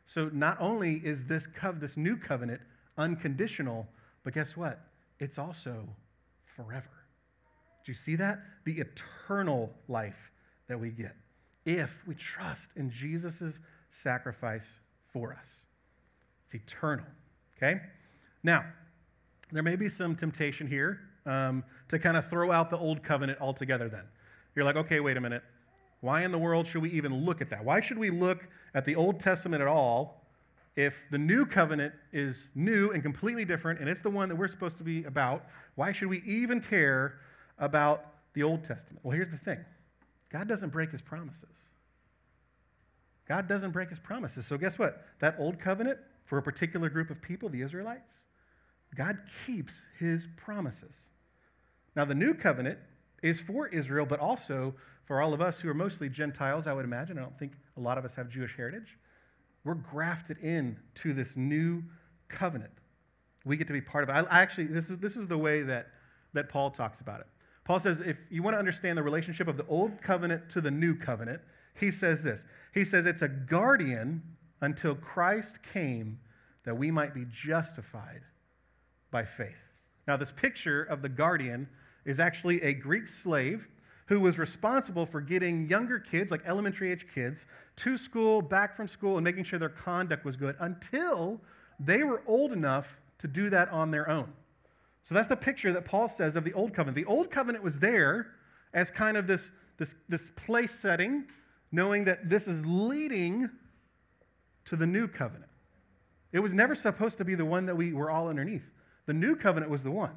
So 0.05 0.29
not 0.33 0.57
only 0.59 1.01
is 1.03 1.25
this, 1.25 1.47
co- 1.59 1.73
this 1.73 1.97
new 1.97 2.17
covenant 2.17 2.61
unconditional, 2.97 3.87
but 4.23 4.33
guess 4.33 4.55
what? 4.55 4.79
It's 5.19 5.37
also 5.37 5.87
forever. 6.55 6.89
Do 7.85 7.91
you 7.91 7.97
see 7.97 8.15
that? 8.15 8.39
The 8.65 8.79
eternal 8.79 9.71
life 9.87 10.31
that 10.67 10.79
we 10.79 10.89
get 10.89 11.15
if 11.65 11.89
we 12.05 12.15
trust 12.15 12.67
in 12.75 12.91
Jesus' 12.91 13.59
sacrifice 14.03 14.65
for 15.11 15.33
us. 15.33 15.65
It's 16.53 16.63
eternal. 16.73 17.05
Okay? 17.57 17.81
Now, 18.43 18.65
there 19.51 19.63
may 19.63 19.75
be 19.75 19.89
some 19.89 20.15
temptation 20.15 20.67
here 20.67 20.99
um, 21.25 21.63
to 21.89 21.99
kind 21.99 22.17
of 22.17 22.29
throw 22.29 22.51
out 22.51 22.69
the 22.69 22.77
old 22.77 23.03
covenant 23.03 23.39
altogether 23.41 23.89
then. 23.89 24.03
You're 24.55 24.65
like, 24.65 24.75
okay, 24.75 24.99
wait 24.99 25.17
a 25.17 25.21
minute. 25.21 25.43
Why 26.01 26.23
in 26.23 26.31
the 26.31 26.37
world 26.37 26.67
should 26.67 26.81
we 26.81 26.91
even 26.91 27.25
look 27.25 27.41
at 27.41 27.49
that? 27.49 27.63
Why 27.63 27.79
should 27.79 27.97
we 27.97 28.09
look 28.09 28.39
at 28.75 28.85
the 28.85 28.95
Old 28.95 29.19
Testament 29.19 29.61
at 29.61 29.67
all 29.67 30.25
if 30.75 30.93
the 31.11 31.17
new 31.17 31.45
covenant 31.45 31.93
is 32.11 32.49
new 32.55 32.91
and 32.91 33.01
completely 33.01 33.45
different 33.45 33.79
and 33.79 33.87
it's 33.87 34.01
the 34.01 34.09
one 34.09 34.27
that 34.27 34.35
we're 34.35 34.49
supposed 34.49 34.77
to 34.77 34.83
be 34.83 35.05
about? 35.05 35.45
Why 35.75 35.93
should 35.93 36.09
we 36.09 36.21
even 36.25 36.59
care 36.59 37.19
about 37.57 38.05
the 38.33 38.43
Old 38.43 38.65
Testament? 38.65 38.99
Well, 39.03 39.15
here's 39.15 39.31
the 39.31 39.37
thing 39.37 39.59
God 40.29 40.47
doesn't 40.49 40.69
break 40.69 40.91
his 40.91 41.01
promises. 41.01 41.47
God 43.27 43.47
doesn't 43.47 43.71
break 43.71 43.89
his 43.89 43.99
promises. 43.99 44.45
So, 44.45 44.57
guess 44.57 44.77
what? 44.77 45.05
That 45.19 45.35
old 45.39 45.59
covenant 45.59 45.99
for 46.25 46.37
a 46.37 46.41
particular 46.41 46.89
group 46.89 47.09
of 47.09 47.21
people, 47.21 47.49
the 47.49 47.61
Israelites, 47.61 48.13
God 48.95 49.17
keeps 49.45 49.73
his 49.99 50.27
promises. 50.37 50.95
Now, 51.95 52.05
the 52.05 52.15
new 52.15 52.33
covenant 52.33 52.79
is 53.21 53.39
for 53.39 53.67
Israel, 53.67 54.05
but 54.05 54.19
also 54.19 54.73
for 55.05 55.21
all 55.21 55.33
of 55.33 55.41
us 55.41 55.59
who 55.59 55.69
are 55.69 55.73
mostly 55.73 56.09
Gentiles, 56.09 56.67
I 56.67 56.73
would 56.73 56.85
imagine. 56.85 57.17
I 57.17 57.21
don't 57.21 57.37
think 57.37 57.53
a 57.77 57.79
lot 57.79 57.97
of 57.97 58.05
us 58.05 58.13
have 58.15 58.29
Jewish 58.29 58.55
heritage. 58.55 58.97
We're 59.63 59.75
grafted 59.75 60.37
in 60.39 60.77
to 60.95 61.13
this 61.13 61.35
new 61.35 61.83
covenant. 62.29 62.71
We 63.45 63.57
get 63.57 63.67
to 63.67 63.73
be 63.73 63.81
part 63.81 64.03
of 64.03 64.09
it. 64.09 64.27
I, 64.29 64.41
actually, 64.41 64.67
this 64.67 64.89
is, 64.89 64.97
this 64.99 65.15
is 65.15 65.27
the 65.27 65.37
way 65.37 65.63
that, 65.63 65.87
that 66.33 66.49
Paul 66.49 66.71
talks 66.71 67.01
about 67.01 67.19
it. 67.19 67.27
Paul 67.65 67.79
says 67.79 68.01
if 68.01 68.17
you 68.29 68.43
want 68.43 68.55
to 68.55 68.59
understand 68.59 68.97
the 68.97 69.03
relationship 69.03 69.47
of 69.47 69.57
the 69.57 69.65
old 69.67 70.01
covenant 70.01 70.49
to 70.51 70.61
the 70.61 70.71
new 70.71 70.95
covenant, 70.95 71.41
he 71.79 71.91
says 71.91 72.21
this. 72.21 72.43
He 72.73 72.83
says 72.83 73.05
it's 73.05 73.21
a 73.21 73.27
guardian 73.27 74.21
until 74.63 74.95
Christ 74.95 75.59
came 75.73 76.17
that 76.63 76.75
we 76.75 76.89
might 76.89 77.13
be 77.13 77.25
justified 77.45 78.21
by 79.11 79.25
faith. 79.25 79.51
Now, 80.07 80.15
this 80.15 80.31
picture 80.31 80.83
of 80.83 81.01
the 81.01 81.09
guardian 81.09 81.67
is 82.05 82.17
actually 82.17 82.61
a 82.61 82.73
Greek 82.73 83.09
slave 83.09 83.67
who 84.05 84.21
was 84.21 84.39
responsible 84.39 85.05
for 85.05 85.19
getting 85.19 85.67
younger 85.67 85.99
kids, 85.99 86.31
like 86.31 86.41
elementary 86.45 86.93
age 86.93 87.05
kids, 87.13 87.43
to 87.75 87.97
school, 87.97 88.41
back 88.41 88.75
from 88.77 88.87
school, 88.87 89.17
and 89.17 89.23
making 89.25 89.43
sure 89.43 89.59
their 89.59 89.67
conduct 89.67 90.23
was 90.23 90.37
good 90.37 90.55
until 90.61 91.41
they 91.77 92.03
were 92.03 92.21
old 92.25 92.53
enough 92.53 92.87
to 93.19 93.27
do 93.27 93.49
that 93.49 93.67
on 93.69 93.91
their 93.91 94.09
own. 94.09 94.31
So 95.03 95.13
that's 95.13 95.27
the 95.27 95.35
picture 95.35 95.73
that 95.73 95.83
Paul 95.83 96.07
says 96.07 96.37
of 96.37 96.45
the 96.45 96.53
Old 96.53 96.73
Covenant. 96.73 96.95
The 96.95 97.11
Old 97.11 97.29
Covenant 97.29 97.65
was 97.65 97.79
there 97.79 98.27
as 98.73 98.89
kind 98.89 99.17
of 99.17 99.27
this, 99.27 99.51
this, 99.77 99.93
this 100.07 100.31
place 100.37 100.71
setting, 100.71 101.25
knowing 101.73 102.05
that 102.05 102.29
this 102.29 102.47
is 102.47 102.65
leading 102.65 103.49
to 104.65 104.75
the 104.75 104.85
New 104.85 105.07
Covenant. 105.07 105.51
It 106.31 106.39
was 106.39 106.53
never 106.53 106.75
supposed 106.75 107.17
to 107.19 107.25
be 107.25 107.35
the 107.35 107.45
one 107.45 107.65
that 107.67 107.75
we 107.75 107.93
were 107.93 108.09
all 108.09 108.27
underneath. 108.27 108.63
The 109.05 109.13
New 109.13 109.35
Covenant 109.35 109.71
was 109.71 109.83
the 109.83 109.91
one. 109.91 110.11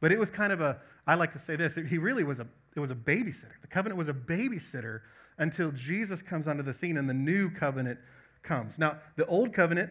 But 0.00 0.12
it 0.12 0.18
was 0.18 0.30
kind 0.30 0.52
of 0.52 0.60
a, 0.60 0.78
I 1.06 1.14
like 1.14 1.32
to 1.32 1.38
say 1.38 1.56
this, 1.56 1.74
he 1.74 1.98
really 1.98 2.24
was 2.24 2.38
a, 2.38 2.46
it 2.76 2.80
was 2.80 2.90
a 2.90 2.94
babysitter. 2.96 3.60
The 3.62 3.68
covenant 3.68 3.98
was 3.98 4.08
a 4.08 4.12
babysitter 4.12 5.00
until 5.38 5.70
Jesus 5.72 6.20
comes 6.22 6.46
onto 6.46 6.62
the 6.62 6.74
scene 6.74 6.98
and 6.98 7.08
the 7.08 7.14
new 7.14 7.50
covenant 7.50 7.98
comes. 8.42 8.78
Now, 8.78 8.98
the 9.16 9.26
old 9.26 9.54
covenant 9.54 9.90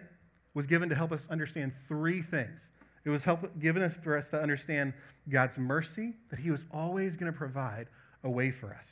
was 0.54 0.68
given 0.68 0.90
to 0.90 0.96
help 0.96 1.12
us 1.12 1.28
understand 1.30 1.74
three 1.88 2.22
things. 2.22 2.60
It 3.06 3.10
was 3.10 3.24
help, 3.24 3.60
given 3.60 3.82
us 3.82 3.94
for 4.04 4.18
us 4.18 4.30
to 4.30 4.42
understand 4.42 4.94
God's 5.30 5.58
mercy, 5.58 6.14
that 6.30 6.40
He 6.40 6.52
was 6.52 6.64
always 6.72 7.16
going 7.16 7.32
to 7.32 7.38
provide 7.38 7.88
a 8.24 8.30
way 8.30 8.52
for 8.52 8.74
us. 8.74 8.86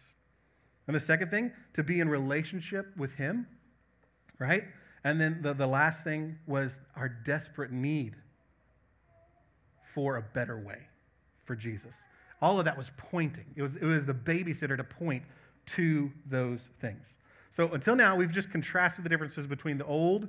And 0.88 0.96
the 0.96 1.00
second 1.00 1.30
thing, 1.30 1.52
to 1.76 1.84
be 1.84 2.00
in 2.00 2.10
relationship 2.10 2.88
with 2.98 3.14
Him, 3.14 3.48
right? 4.40 4.64
And 5.04 5.20
then 5.20 5.40
the, 5.42 5.54
the 5.54 5.68
last 5.68 6.04
thing 6.04 6.38
was 6.48 6.74
our 6.96 7.10
desperate 7.10 7.72
need 7.72 8.16
for 9.94 10.18
a 10.18 10.22
better 10.22 10.60
way 10.60 10.80
for 11.46 11.56
Jesus. 11.56 11.94
All 12.42 12.60
of 12.60 12.66
that 12.66 12.78
was 12.78 12.92
pointing. 12.98 13.46
It 13.56 13.62
was, 13.62 13.76
it 13.76 13.84
was 13.84 14.06
the 14.06 14.14
babysitter 14.14 14.78
to 14.78 14.84
point 14.84 15.24
to 15.68 16.12
those 16.30 16.70
things. 16.80 17.06
So 17.52 17.70
until 17.74 17.96
now, 17.96 18.16
we've 18.16 18.32
just 18.32 18.50
contrasted 18.52 19.04
the 19.04 19.10
differences 19.10 19.46
between 19.46 19.78
the 19.78 19.86
old 19.86 20.28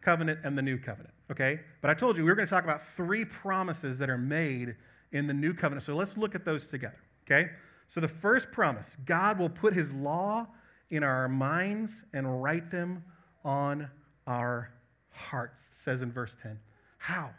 covenant 0.00 0.40
and 0.44 0.56
the 0.56 0.62
new 0.62 0.78
covenant, 0.78 1.14
okay? 1.30 1.60
But 1.80 1.90
I 1.90 1.94
told 1.94 2.16
you 2.16 2.24
we 2.24 2.30
were 2.30 2.36
going 2.36 2.48
to 2.48 2.54
talk 2.54 2.64
about 2.64 2.82
three 2.96 3.24
promises 3.24 3.98
that 3.98 4.10
are 4.10 4.18
made 4.18 4.74
in 5.12 5.26
the 5.26 5.34
new 5.34 5.54
covenant. 5.54 5.84
So 5.84 5.94
let's 5.94 6.16
look 6.16 6.34
at 6.34 6.44
those 6.44 6.66
together, 6.66 6.98
okay? 7.26 7.50
So 7.88 8.00
the 8.00 8.08
first 8.08 8.50
promise 8.52 8.96
God 9.04 9.38
will 9.38 9.50
put 9.50 9.74
his 9.74 9.92
law 9.92 10.46
in 10.90 11.02
our 11.02 11.28
minds 11.28 12.04
and 12.12 12.42
write 12.42 12.70
them 12.70 13.02
on 13.44 13.88
our 14.26 14.70
hearts, 15.10 15.58
says 15.84 16.02
in 16.02 16.12
verse 16.12 16.34
10. 16.42 16.58
How? 16.98 17.30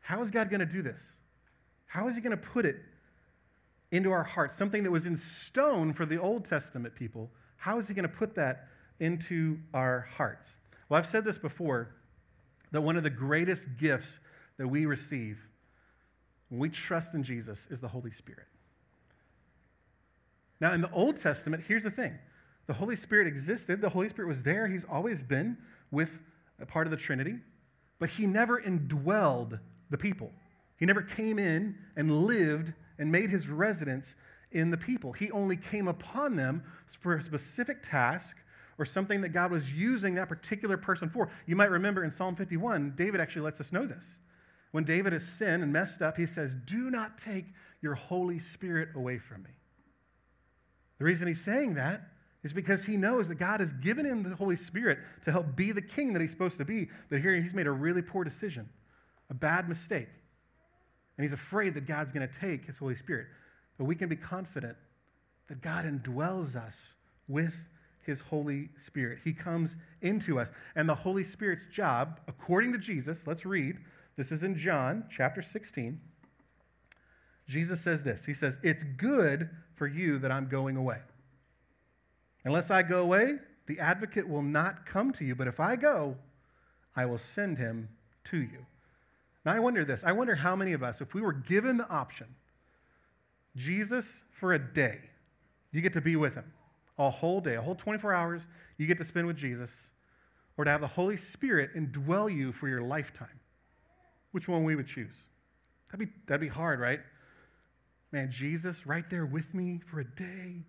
How 0.00 0.22
is 0.22 0.30
God 0.30 0.50
going 0.50 0.60
to 0.60 0.66
do 0.66 0.82
this? 0.82 1.02
How 1.86 2.08
is 2.08 2.14
he 2.14 2.20
going 2.20 2.36
to 2.36 2.36
put 2.36 2.66
it 2.66 2.76
into 3.90 4.12
our 4.12 4.22
hearts? 4.22 4.56
Something 4.56 4.82
that 4.82 4.90
was 4.90 5.06
in 5.06 5.16
stone 5.16 5.92
for 5.92 6.06
the 6.06 6.20
Old 6.20 6.44
Testament 6.44 6.94
people. 6.94 7.30
How 7.56 7.78
is 7.78 7.88
he 7.88 7.94
going 7.94 8.08
to 8.08 8.14
put 8.14 8.34
that 8.34 8.68
into 9.00 9.58
our 9.72 10.08
hearts? 10.16 10.48
Well, 10.88 10.98
I've 10.98 11.08
said 11.08 11.24
this 11.24 11.38
before 11.38 11.94
that 12.72 12.80
one 12.80 12.96
of 12.96 13.02
the 13.02 13.10
greatest 13.10 13.68
gifts 13.78 14.18
that 14.58 14.68
we 14.68 14.86
receive 14.86 15.38
when 16.48 16.60
we 16.60 16.68
trust 16.68 17.14
in 17.14 17.22
Jesus 17.22 17.66
is 17.70 17.80
the 17.80 17.88
Holy 17.88 18.10
Spirit. 18.12 18.46
Now, 20.60 20.72
in 20.72 20.80
the 20.80 20.90
Old 20.92 21.18
Testament, 21.18 21.64
here's 21.66 21.82
the 21.82 21.90
thing 21.90 22.18
the 22.66 22.72
Holy 22.72 22.96
Spirit 22.96 23.26
existed, 23.26 23.80
the 23.80 23.88
Holy 23.88 24.08
Spirit 24.08 24.28
was 24.28 24.42
there, 24.42 24.66
He's 24.66 24.84
always 24.84 25.22
been 25.22 25.56
with 25.90 26.10
a 26.60 26.66
part 26.66 26.86
of 26.86 26.90
the 26.90 26.96
Trinity, 26.96 27.36
but 27.98 28.08
He 28.08 28.26
never 28.26 28.60
indwelled 28.60 29.58
the 29.90 29.98
people. 29.98 30.30
He 30.78 30.86
never 30.86 31.02
came 31.02 31.38
in 31.38 31.76
and 31.96 32.26
lived 32.26 32.72
and 32.98 33.10
made 33.10 33.30
His 33.30 33.48
residence 33.48 34.14
in 34.52 34.70
the 34.70 34.76
people. 34.76 35.12
He 35.12 35.30
only 35.30 35.56
came 35.56 35.88
upon 35.88 36.36
them 36.36 36.62
for 37.00 37.16
a 37.16 37.22
specific 37.22 37.82
task 37.82 38.36
or 38.78 38.84
something 38.84 39.20
that 39.20 39.28
God 39.30 39.50
was 39.50 39.70
using 39.70 40.14
that 40.14 40.28
particular 40.28 40.76
person 40.76 41.08
for. 41.08 41.30
You 41.46 41.56
might 41.56 41.70
remember 41.70 42.04
in 42.04 42.10
Psalm 42.10 42.34
51, 42.34 42.94
David 42.96 43.20
actually 43.20 43.42
lets 43.42 43.60
us 43.60 43.72
know 43.72 43.86
this. 43.86 44.04
When 44.72 44.84
David 44.84 45.12
has 45.12 45.22
sinned 45.38 45.62
and 45.62 45.72
messed 45.72 46.02
up, 46.02 46.16
he 46.16 46.26
says, 46.26 46.56
Do 46.66 46.90
not 46.90 47.18
take 47.18 47.44
your 47.80 47.94
Holy 47.94 48.40
Spirit 48.40 48.88
away 48.96 49.18
from 49.18 49.42
me. 49.42 49.50
The 50.98 51.04
reason 51.04 51.28
he's 51.28 51.44
saying 51.44 51.74
that 51.74 52.02
is 52.44 52.52
because 52.52 52.84
he 52.84 52.96
knows 52.96 53.26
that 53.28 53.36
God 53.36 53.60
has 53.60 53.72
given 53.72 54.04
him 54.04 54.22
the 54.22 54.36
Holy 54.36 54.56
Spirit 54.56 54.98
to 55.24 55.32
help 55.32 55.56
be 55.56 55.72
the 55.72 55.82
king 55.82 56.12
that 56.12 56.22
he's 56.22 56.30
supposed 56.30 56.58
to 56.58 56.64
be, 56.64 56.88
but 57.08 57.20
here 57.20 57.34
he's 57.34 57.54
made 57.54 57.66
a 57.66 57.72
really 57.72 58.02
poor 58.02 58.22
decision, 58.22 58.68
a 59.30 59.34
bad 59.34 59.68
mistake. 59.68 60.08
And 61.16 61.24
he's 61.24 61.32
afraid 61.32 61.74
that 61.74 61.86
God's 61.86 62.12
going 62.12 62.28
to 62.28 62.40
take 62.40 62.66
his 62.66 62.76
Holy 62.76 62.96
Spirit. 62.96 63.26
But 63.78 63.84
we 63.84 63.96
can 63.96 64.08
be 64.08 64.16
confident 64.16 64.76
that 65.48 65.62
God 65.62 65.86
indwells 65.86 66.54
us 66.54 66.74
with 67.28 67.54
his 68.04 68.20
Holy 68.20 68.68
Spirit. 68.84 69.20
He 69.24 69.32
comes 69.32 69.76
into 70.02 70.38
us. 70.38 70.50
And 70.76 70.88
the 70.88 70.94
Holy 70.94 71.24
Spirit's 71.24 71.64
job, 71.72 72.20
according 72.28 72.72
to 72.72 72.78
Jesus, 72.78 73.20
let's 73.26 73.46
read. 73.46 73.78
This 74.16 74.30
is 74.30 74.42
in 74.42 74.56
John 74.58 75.04
chapter 75.14 75.40
16. 75.40 75.98
Jesus 77.48 77.80
says 77.80 78.02
this 78.02 78.24
He 78.24 78.34
says, 78.34 78.58
It's 78.62 78.84
good 78.96 79.48
for 79.76 79.86
you 79.86 80.18
that 80.18 80.30
I'm 80.30 80.48
going 80.48 80.76
away. 80.76 80.98
Unless 82.44 82.70
I 82.70 82.82
go 82.82 83.00
away, 83.00 83.34
the 83.66 83.78
advocate 83.80 84.28
will 84.28 84.42
not 84.42 84.86
come 84.86 85.12
to 85.14 85.24
you, 85.24 85.34
but 85.34 85.48
if 85.48 85.60
I 85.60 85.76
go, 85.76 86.16
I 86.94 87.06
will 87.06 87.18
send 87.18 87.58
him 87.58 87.88
to 88.24 88.38
you. 88.38 88.66
Now, 89.44 89.54
I 89.54 89.58
wonder 89.58 89.84
this. 89.84 90.02
I 90.04 90.12
wonder 90.12 90.34
how 90.34 90.56
many 90.56 90.72
of 90.72 90.82
us, 90.82 91.00
if 91.00 91.14
we 91.14 91.20
were 91.20 91.32
given 91.32 91.76
the 91.76 91.88
option, 91.88 92.26
Jesus 93.56 94.06
for 94.38 94.54
a 94.54 94.58
day, 94.58 94.98
you 95.72 95.80
get 95.80 95.92
to 95.94 96.00
be 96.00 96.16
with 96.16 96.34
him 96.34 96.52
a 96.98 97.10
whole 97.10 97.40
day, 97.40 97.56
a 97.56 97.62
whole 97.62 97.74
24 97.74 98.14
hours, 98.14 98.42
you 98.78 98.86
get 98.86 98.98
to 98.98 99.04
spend 99.04 99.26
with 99.26 99.36
Jesus, 99.36 99.70
or 100.56 100.64
to 100.64 100.70
have 100.70 100.80
the 100.80 100.86
Holy 100.86 101.16
Spirit 101.16 101.70
indwell 101.74 102.32
you 102.32 102.52
for 102.52 102.68
your 102.68 102.82
lifetime, 102.82 103.40
which 104.32 104.46
one 104.46 104.64
we 104.64 104.76
would 104.76 104.86
choose? 104.86 105.14
That'd 105.90 106.08
be, 106.08 106.14
that'd 106.26 106.40
be 106.40 106.48
hard, 106.48 106.80
right? 106.80 107.00
Man, 108.12 108.30
Jesus 108.30 108.86
right 108.86 109.08
there 109.10 109.26
with 109.26 109.52
me 109.54 109.80
for 109.90 110.00
a 110.00 110.04
day, 110.04 110.62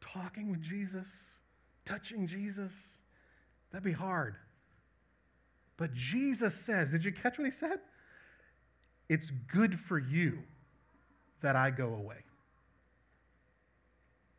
talking 0.00 0.50
with 0.50 0.62
Jesus, 0.62 1.06
touching 1.84 2.26
Jesus. 2.26 2.72
That'd 3.72 3.84
be 3.84 3.92
hard. 3.92 4.36
But 5.76 5.94
Jesus 5.94 6.54
says, 6.66 6.90
did 6.90 7.04
you 7.04 7.12
catch 7.12 7.38
what 7.38 7.46
he 7.46 7.52
said? 7.52 7.78
It's 9.08 9.30
good 9.52 9.78
for 9.88 9.98
you 9.98 10.38
that 11.42 11.56
I 11.56 11.70
go 11.70 11.94
away. 11.94 12.18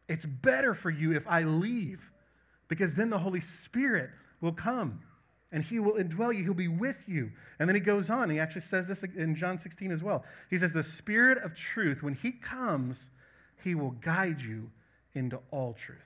It's 0.08 0.26
better 0.26 0.76
for 0.76 0.90
you 0.90 1.16
if 1.16 1.26
I 1.28 1.44
leave, 1.44 2.02
because 2.68 2.94
then 2.94 3.10
the 3.10 3.18
Holy 3.18 3.42
Spirit 3.42 4.10
will 4.40 4.52
come 4.52 5.02
and 5.52 5.64
he 5.64 5.80
will 5.80 5.94
indwell 5.94 6.36
you. 6.36 6.44
He'll 6.44 6.54
be 6.54 6.68
with 6.68 6.98
you. 7.08 7.32
And 7.60 7.68
then 7.68 7.76
he 7.76 7.82
goes 7.82 8.10
on. 8.10 8.30
He 8.30 8.40
actually 8.40 8.62
says 8.62 8.88
this 8.88 9.04
in 9.04 9.36
John 9.36 9.60
16 9.60 9.92
as 9.92 10.02
well. 10.02 10.24
He 10.50 10.58
says, 10.58 10.72
The 10.72 10.84
Spirit 10.84 11.40
of 11.44 11.56
truth, 11.56 12.02
when 12.02 12.14
he 12.14 12.32
comes, 12.32 12.98
he 13.64 13.76
will 13.76 13.92
guide 13.92 14.40
you 14.42 14.70
into 15.14 15.40
all 15.52 15.74
truth. 15.74 16.00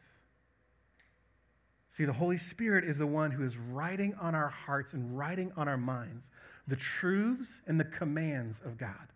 See, 1.92 2.06
the 2.06 2.14
Holy 2.14 2.38
Spirit 2.38 2.84
is 2.84 2.98
the 2.98 3.08
one 3.08 3.32
who 3.32 3.46
is 3.46 3.58
writing 3.58 4.16
on 4.20 4.36
our 4.36 4.50
hearts 4.50 4.94
and 4.94 5.18
writing 5.18 5.52
on 5.56 5.68
our 5.68 5.78
minds 5.78 6.30
the 6.68 6.76
truths 6.76 7.50
and 7.68 7.80
the 7.80 7.86
commands 7.86 8.60
of 8.66 8.78
God. 8.78 9.08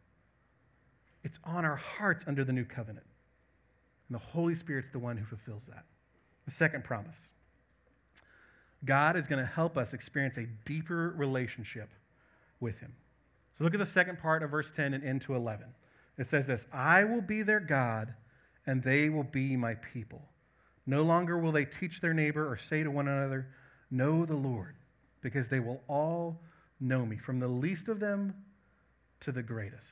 It's 1.23 1.39
on 1.43 1.65
our 1.65 1.75
hearts 1.75 2.23
under 2.27 2.43
the 2.43 2.53
new 2.53 2.63
covenant. 2.63 3.05
And 4.07 4.15
the 4.15 4.23
Holy 4.23 4.55
Spirit's 4.55 4.89
the 4.89 4.99
one 4.99 5.17
who 5.17 5.25
fulfills 5.25 5.63
that. 5.67 5.83
The 6.45 6.51
second 6.51 6.83
promise 6.83 7.17
God 8.85 9.17
is 9.17 9.27
going 9.27 9.43
to 9.43 9.51
help 9.51 9.77
us 9.77 9.93
experience 9.93 10.37
a 10.37 10.47
deeper 10.65 11.13
relationship 11.17 11.89
with 12.59 12.79
Him. 12.79 12.93
So 13.57 13.63
look 13.63 13.73
at 13.73 13.79
the 13.79 13.85
second 13.85 14.19
part 14.19 14.41
of 14.41 14.51
verse 14.51 14.71
10 14.73 14.93
and 14.93 15.03
into 15.03 15.35
11. 15.35 15.65
It 16.17 16.29
says 16.29 16.47
this 16.47 16.65
I 16.71 17.03
will 17.03 17.21
be 17.21 17.41
their 17.41 17.59
God, 17.59 18.13
and 18.65 18.83
they 18.83 19.09
will 19.09 19.23
be 19.23 19.55
my 19.55 19.75
people. 19.75 20.21
No 20.85 21.03
longer 21.03 21.37
will 21.37 21.51
they 21.51 21.65
teach 21.65 22.01
their 22.01 22.13
neighbor 22.13 22.51
or 22.51 22.57
say 22.57 22.83
to 22.83 22.91
one 22.91 23.07
another, 23.07 23.47
Know 23.91 24.25
the 24.25 24.35
Lord, 24.35 24.75
because 25.21 25.47
they 25.47 25.59
will 25.59 25.81
all 25.87 26.41
know 26.79 27.05
me, 27.05 27.17
from 27.17 27.39
the 27.39 27.47
least 27.47 27.87
of 27.87 27.99
them 27.99 28.33
to 29.21 29.31
the 29.31 29.43
greatest. 29.43 29.83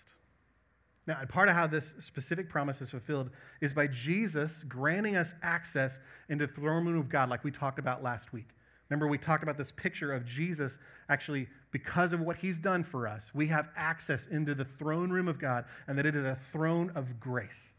Now, 1.08 1.24
part 1.30 1.48
of 1.48 1.56
how 1.56 1.68
this 1.68 1.94
specific 2.00 2.50
promise 2.50 2.82
is 2.82 2.90
fulfilled 2.90 3.30
is 3.62 3.74
by 3.74 3.88
Jesus 3.88 4.52
granting 4.68 5.16
us 5.16 5.34
access 5.42 6.00
into 6.30 6.48
the 6.48 6.54
throne 6.54 6.86
room 6.86 7.00
of 7.00 7.10
God, 7.10 7.30
like 7.30 7.44
we 7.44 7.52
talked 7.52 7.80
about 7.80 8.04
last 8.04 8.34
week. 8.34 8.50
Remember, 8.90 9.08
we 9.08 9.18
talked 9.18 9.44
about 9.44 9.58
this 9.58 9.72
picture 9.72 10.14
of 10.14 10.26
Jesus 10.26 10.78
actually, 11.10 11.48
because 11.72 12.14
of 12.14 12.20
what 12.20 12.38
he's 12.38 12.60
done 12.60 12.84
for 12.84 13.08
us, 13.08 13.24
we 13.34 13.48
have 13.48 13.70
access 13.78 14.28
into 14.32 14.54
the 14.54 14.66
throne 14.78 15.10
room 15.10 15.28
of 15.28 15.40
God, 15.40 15.66
and 15.88 15.98
that 15.98 16.06
it 16.06 16.16
is 16.16 16.24
a 16.24 16.38
throne 16.52 16.92
of 16.96 17.20
grace. 17.20 17.72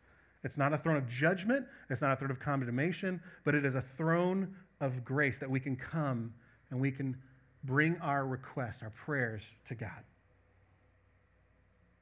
It's 0.45 0.57
not 0.57 0.73
a 0.73 0.79
throne 0.79 0.97
of 0.97 1.09
judgment, 1.09 1.67
it's 1.91 2.01
not 2.01 2.13
a 2.13 2.17
throne 2.17 2.31
of 2.31 2.39
condemnation, 2.39 3.21
but 3.45 3.55
it 3.55 3.65
is 3.65 3.75
a 3.75 3.85
throne 3.97 4.55
of 4.81 5.05
grace 5.05 5.39
that 5.39 5.51
we 5.51 5.61
can 5.61 5.77
come 5.77 6.33
and 6.71 6.81
we 6.81 6.91
can 6.91 7.17
bring 7.65 7.97
our 8.01 8.27
requests, 8.27 8.83
our 8.83 8.91
prayers 8.91 9.43
to 9.67 9.75
God. 9.75 10.05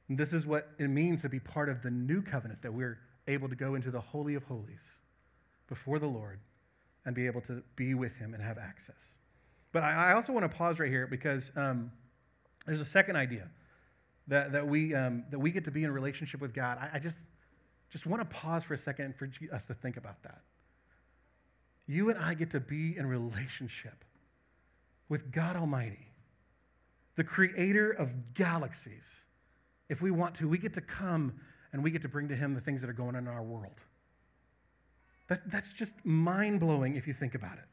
And 0.09 0.17
this 0.17 0.33
is 0.33 0.45
what 0.45 0.69
it 0.77 0.87
means 0.87 1.23
to 1.23 1.29
be 1.29 1.39
part 1.39 1.69
of 1.69 1.81
the 1.81 1.89
new 1.89 2.21
covenant, 2.21 2.61
that 2.61 2.73
we're 2.73 2.99
able 3.27 3.49
to 3.49 3.55
go 3.55 3.75
into 3.75 3.91
the 3.91 3.99
Holy 3.99 4.35
of 4.35 4.43
Holies 4.43 4.83
before 5.67 5.99
the 5.99 6.07
Lord 6.07 6.39
and 7.05 7.15
be 7.15 7.25
able 7.25 7.41
to 7.41 7.63
be 7.75 7.93
with 7.93 8.15
Him 8.15 8.33
and 8.33 8.43
have 8.43 8.57
access. 8.57 8.95
But 9.73 9.83
I, 9.83 10.11
I 10.11 10.13
also 10.13 10.31
want 10.31 10.49
to 10.49 10.57
pause 10.57 10.79
right 10.79 10.89
here 10.89 11.07
because 11.07 11.51
um, 11.55 11.91
there's 12.65 12.81
a 12.81 12.85
second 12.85 13.15
idea 13.15 13.49
that, 14.27 14.51
that, 14.53 14.67
we, 14.67 14.93
um, 14.93 15.23
that 15.31 15.39
we 15.39 15.51
get 15.51 15.65
to 15.65 15.71
be 15.71 15.83
in 15.83 15.91
relationship 15.91 16.39
with 16.39 16.53
God. 16.53 16.77
I, 16.79 16.97
I 16.97 16.99
just, 16.99 17.17
just 17.91 18.05
want 18.05 18.21
to 18.21 18.35
pause 18.35 18.63
for 18.63 18.73
a 18.73 18.77
second 18.77 19.15
for 19.17 19.29
us 19.53 19.65
to 19.65 19.73
think 19.73 19.97
about 19.97 20.21
that. 20.23 20.41
You 21.87 22.09
and 22.09 22.19
I 22.19 22.33
get 22.33 22.51
to 22.51 22.59
be 22.59 22.97
in 22.97 23.05
relationship 23.05 24.03
with 25.09 25.31
God 25.31 25.55
Almighty, 25.55 26.07
the 27.15 27.23
creator 27.23 27.91
of 27.91 28.09
galaxies. 28.33 29.05
If 29.89 30.01
we 30.01 30.11
want 30.11 30.35
to, 30.35 30.49
we 30.49 30.57
get 30.57 30.73
to 30.73 30.81
come 30.81 31.39
and 31.71 31.81
we 31.81 31.91
get 31.91 32.01
to 32.01 32.09
bring 32.09 32.27
to 32.27 32.35
Him 32.35 32.53
the 32.53 32.61
things 32.61 32.81
that 32.81 32.89
are 32.89 32.93
going 32.93 33.15
on 33.15 33.23
in 33.23 33.27
our 33.27 33.43
world. 33.43 33.79
That, 35.29 35.49
that's 35.49 35.67
just 35.77 35.93
mind 36.03 36.59
blowing 36.59 36.95
if 36.95 37.07
you 37.07 37.13
think 37.13 37.35
about 37.35 37.57
it. 37.57 37.65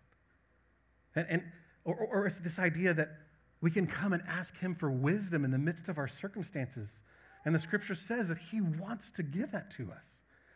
And, 1.16 1.26
and 1.28 1.42
or, 1.84 1.94
or 1.96 2.26
it's 2.26 2.36
this 2.38 2.58
idea 2.58 2.94
that 2.94 3.10
we 3.60 3.70
can 3.70 3.86
come 3.86 4.12
and 4.12 4.22
ask 4.28 4.56
Him 4.58 4.74
for 4.74 4.90
wisdom 4.90 5.44
in 5.44 5.50
the 5.50 5.58
midst 5.58 5.88
of 5.88 5.98
our 5.98 6.08
circumstances. 6.08 6.88
And 7.44 7.54
the 7.54 7.58
scripture 7.58 7.94
says 7.94 8.28
that 8.28 8.38
He 8.50 8.60
wants 8.60 9.10
to 9.16 9.22
give 9.22 9.52
that 9.52 9.70
to 9.76 9.90
us. 9.90 10.04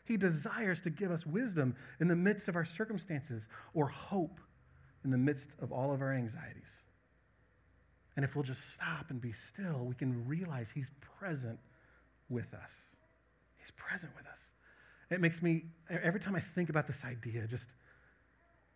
He 0.04 0.16
desires 0.16 0.78
to 0.84 0.90
give 0.90 1.10
us 1.10 1.26
wisdom 1.26 1.76
in 2.00 2.08
the 2.08 2.16
midst 2.16 2.48
of 2.48 2.56
our 2.56 2.64
circumstances 2.64 3.42
or 3.74 3.88
hope 3.88 4.40
in 5.04 5.10
the 5.10 5.18
midst 5.18 5.48
of 5.60 5.70
all 5.70 5.92
of 5.92 6.00
our 6.00 6.14
anxieties. 6.14 6.70
And 8.16 8.24
if 8.24 8.34
we'll 8.34 8.44
just 8.44 8.60
stop 8.74 9.10
and 9.10 9.20
be 9.20 9.34
still, 9.52 9.84
we 9.84 9.94
can 9.94 10.26
realize 10.26 10.66
He's 10.74 10.90
present 11.18 11.58
with 12.28 12.52
us. 12.54 12.70
He's 13.58 13.70
present 13.76 14.12
with 14.16 14.26
us. 14.26 14.38
It 15.10 15.20
makes 15.20 15.40
me, 15.42 15.64
every 15.90 16.20
time 16.20 16.34
I 16.34 16.42
think 16.54 16.68
about 16.68 16.86
this 16.86 16.98
idea, 17.04 17.46
just 17.46 17.66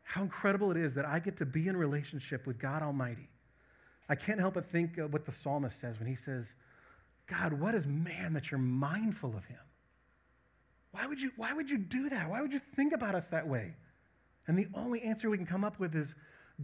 how 0.05 0.23
incredible 0.23 0.71
it 0.71 0.77
is 0.77 0.95
that 0.95 1.07
I 1.07 1.19
get 1.19 1.39
to 1.39 1.47
be 1.47 1.69
in 1.69 1.77
relationship 1.77 2.47
with 2.47 2.59
God 2.59 2.83
Almighty. 2.83 3.29
I 4.09 4.15
can't 4.15 4.39
help 4.39 4.55
but 4.55 4.71
think 4.71 4.99
of 4.99 5.13
what 5.13 5.25
the 5.25 5.33
psalmist 5.43 5.81
says 5.81 5.99
when 5.99 6.07
he 6.07 6.17
says, 6.17 6.47
God, 7.29 7.53
what 7.55 7.75
is 7.75 7.87
man 7.87 8.35
that 8.35 8.51
you're 8.51 8.59
mindful 8.59 9.37
of 9.37 9.45
him? 9.45 9.59
Why 10.91 11.07
would 11.07 11.21
you, 11.21 11.31
why 11.37 11.53
would 11.53 11.71
you 11.71 11.79
do 11.79 12.11
that? 12.11 12.29
Why 12.29 12.43
would 12.43 12.53
you 12.53 12.61
think 12.77 12.93
about 12.93 13.15
us 13.15 13.27
that 13.31 13.49
way? 13.49 13.75
And 14.47 14.59
the 14.59 14.69
only 14.75 15.01
answer 15.03 15.31
we 15.31 15.39
can 15.39 15.47
come 15.47 15.65
up 15.65 15.79
with 15.79 15.95
is 15.95 16.15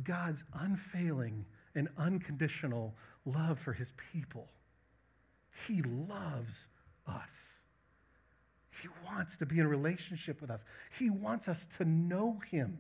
God's 0.02 0.44
unfailing 0.52 1.46
and 1.74 1.88
unconditional 1.96 2.94
love 3.24 3.58
for 3.64 3.72
his 3.72 3.92
people. 4.12 4.48
He 5.66 5.82
loves 5.82 6.68
us. 7.06 7.28
He 8.82 8.88
wants 9.04 9.36
to 9.38 9.46
be 9.46 9.58
in 9.58 9.64
a 9.64 9.68
relationship 9.68 10.40
with 10.40 10.50
us. 10.50 10.60
He 10.98 11.10
wants 11.10 11.48
us 11.48 11.66
to 11.78 11.84
know 11.84 12.40
him 12.50 12.78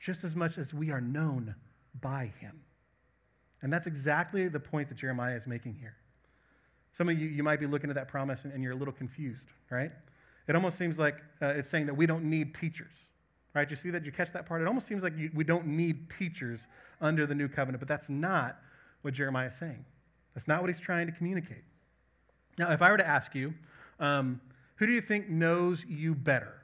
just 0.00 0.24
as 0.24 0.34
much 0.34 0.58
as 0.58 0.72
we 0.72 0.90
are 0.90 1.00
known 1.00 1.54
by 2.00 2.32
him. 2.38 2.60
And 3.62 3.72
that's 3.72 3.86
exactly 3.86 4.48
the 4.48 4.60
point 4.60 4.88
that 4.90 4.98
Jeremiah 4.98 5.36
is 5.36 5.46
making 5.46 5.74
here. 5.74 5.96
Some 6.96 7.08
of 7.08 7.18
you, 7.18 7.28
you 7.28 7.42
might 7.42 7.58
be 7.58 7.66
looking 7.66 7.90
at 7.90 7.96
that 7.96 8.08
promise 8.08 8.44
and, 8.44 8.52
and 8.52 8.62
you're 8.62 8.72
a 8.72 8.76
little 8.76 8.94
confused, 8.94 9.46
right? 9.70 9.90
It 10.46 10.54
almost 10.54 10.78
seems 10.78 10.98
like 10.98 11.16
uh, 11.42 11.46
it's 11.46 11.70
saying 11.70 11.86
that 11.86 11.94
we 11.94 12.06
don't 12.06 12.24
need 12.24 12.54
teachers, 12.54 12.94
right? 13.54 13.68
You 13.68 13.76
see 13.76 13.90
that? 13.90 14.04
You 14.04 14.12
catch 14.12 14.32
that 14.32 14.46
part? 14.46 14.62
It 14.62 14.68
almost 14.68 14.86
seems 14.86 15.02
like 15.02 15.16
you, 15.16 15.30
we 15.34 15.44
don't 15.44 15.66
need 15.66 16.10
teachers 16.18 16.66
under 17.00 17.26
the 17.26 17.34
new 17.34 17.48
covenant, 17.48 17.80
but 17.80 17.88
that's 17.88 18.08
not 18.08 18.58
what 19.02 19.14
Jeremiah 19.14 19.48
is 19.48 19.54
saying. 19.58 19.84
That's 20.34 20.46
not 20.46 20.60
what 20.60 20.70
he's 20.70 20.80
trying 20.80 21.06
to 21.06 21.12
communicate. 21.12 21.64
Now, 22.58 22.72
if 22.72 22.82
I 22.82 22.90
were 22.90 22.96
to 22.96 23.06
ask 23.06 23.34
you, 23.34 23.52
um, 23.98 24.40
who 24.76 24.86
do 24.86 24.92
you 24.92 25.00
think 25.00 25.28
knows 25.28 25.84
you 25.88 26.14
better? 26.14 26.54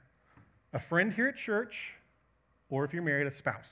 A 0.73 0.81
friend 0.81 1.12
here 1.12 1.29
at 1.29 1.37
church, 1.37 1.75
or 2.69 2.85
if 2.85 2.93
you're 2.93 3.03
married, 3.03 3.27
a 3.27 3.35
spouse? 3.35 3.69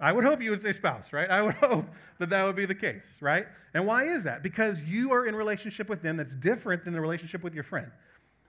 I 0.00 0.12
would 0.12 0.24
hope 0.24 0.40
you 0.40 0.50
would 0.50 0.62
say 0.62 0.72
spouse, 0.72 1.12
right? 1.12 1.28
I 1.28 1.42
would 1.42 1.54
hope 1.60 1.86
that 2.18 2.30
that 2.30 2.44
would 2.44 2.56
be 2.56 2.66
the 2.66 2.74
case, 2.74 3.04
right? 3.20 3.46
And 3.74 3.86
why 3.86 4.04
is 4.04 4.22
that? 4.24 4.42
Because 4.42 4.80
you 4.80 5.12
are 5.12 5.26
in 5.26 5.34
relationship 5.34 5.88
with 5.88 6.02
them 6.02 6.16
that's 6.16 6.34
different 6.36 6.84
than 6.84 6.92
the 6.92 7.00
relationship 7.00 7.42
with 7.42 7.54
your 7.54 7.64
friend. 7.64 7.90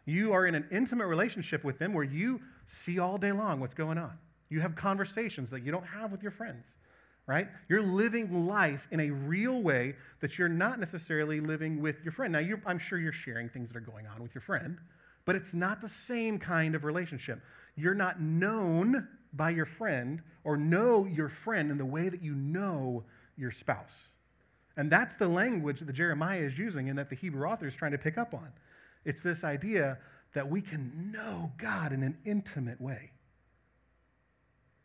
You 0.06 0.34
are 0.34 0.48
in 0.48 0.56
an 0.56 0.66
intimate 0.72 1.08
relationship 1.08 1.64
with 1.64 1.78
them 1.80 1.94
where 1.94 2.04
you 2.04 2.42
see 2.68 3.00
all 3.00 3.18
day 3.18 3.32
long 3.32 3.60
what's 3.60 3.74
going 3.74 3.98
on. 3.98 4.18
You 4.50 4.60
have 4.62 4.76
conversations 4.76 5.50
that 5.52 5.64
you 5.64 5.72
don't 5.72 5.86
have 5.86 6.12
with 6.12 6.24
your 6.24 6.32
friends, 6.32 6.66
right? 7.28 7.48
You're 7.68 7.84
living 7.84 8.48
life 8.48 8.88
in 8.92 9.00
a 9.00 9.12
real 9.12 9.62
way 9.62 9.96
that 10.22 10.38
you're 10.38 10.50
not 10.50 10.80
necessarily 10.80 11.40
living 11.40 11.82
with 11.82 11.98
your 12.04 12.12
friend. 12.12 12.34
Now, 12.34 12.40
I'm 12.66 12.80
sure 12.80 12.98
you're 12.98 13.12
sharing 13.14 13.50
things 13.50 13.70
that 13.70 13.78
are 13.78 13.82
going 13.82 14.08
on 14.08 14.22
with 14.24 14.34
your 14.34 14.42
friend, 14.42 14.78
but 15.26 15.36
it's 15.36 15.54
not 15.54 15.82
the 15.82 15.90
same 15.90 16.40
kind 16.40 16.74
of 16.74 16.84
relationship. 16.84 17.42
You're 17.76 17.94
not 17.94 18.20
known 18.20 19.08
by 19.34 19.50
your 19.50 19.66
friend 19.66 20.22
or 20.44 20.58
know 20.58 21.06
your 21.06 21.30
friend 21.30 21.72
in 21.72 21.78
the 21.78 21.86
way 21.86 22.10
that 22.10 22.24
you 22.24 22.34
know 22.34 23.04
your 23.38 23.52
spouse. 23.52 24.10
And 24.78 24.92
that's 24.92 25.16
the 25.16 25.28
language 25.28 25.82
that 25.82 25.94
Jeremiah 25.94 26.40
is 26.40 26.58
using 26.58 26.90
and 26.90 26.98
that 26.98 27.10
the 27.10 27.16
Hebrew 27.16 27.48
author 27.48 27.68
is 27.68 27.76
trying 27.76 27.92
to 27.92 27.98
pick 27.98 28.18
up 28.18 28.34
on. 28.34 28.48
It's 29.06 29.22
this 29.22 29.44
idea 29.44 29.98
that 30.34 30.50
we 30.50 30.62
can 30.62 31.12
know 31.12 31.52
God 31.58 31.92
in 31.92 32.04
an 32.04 32.18
intimate 32.26 32.80
way. 32.80 33.12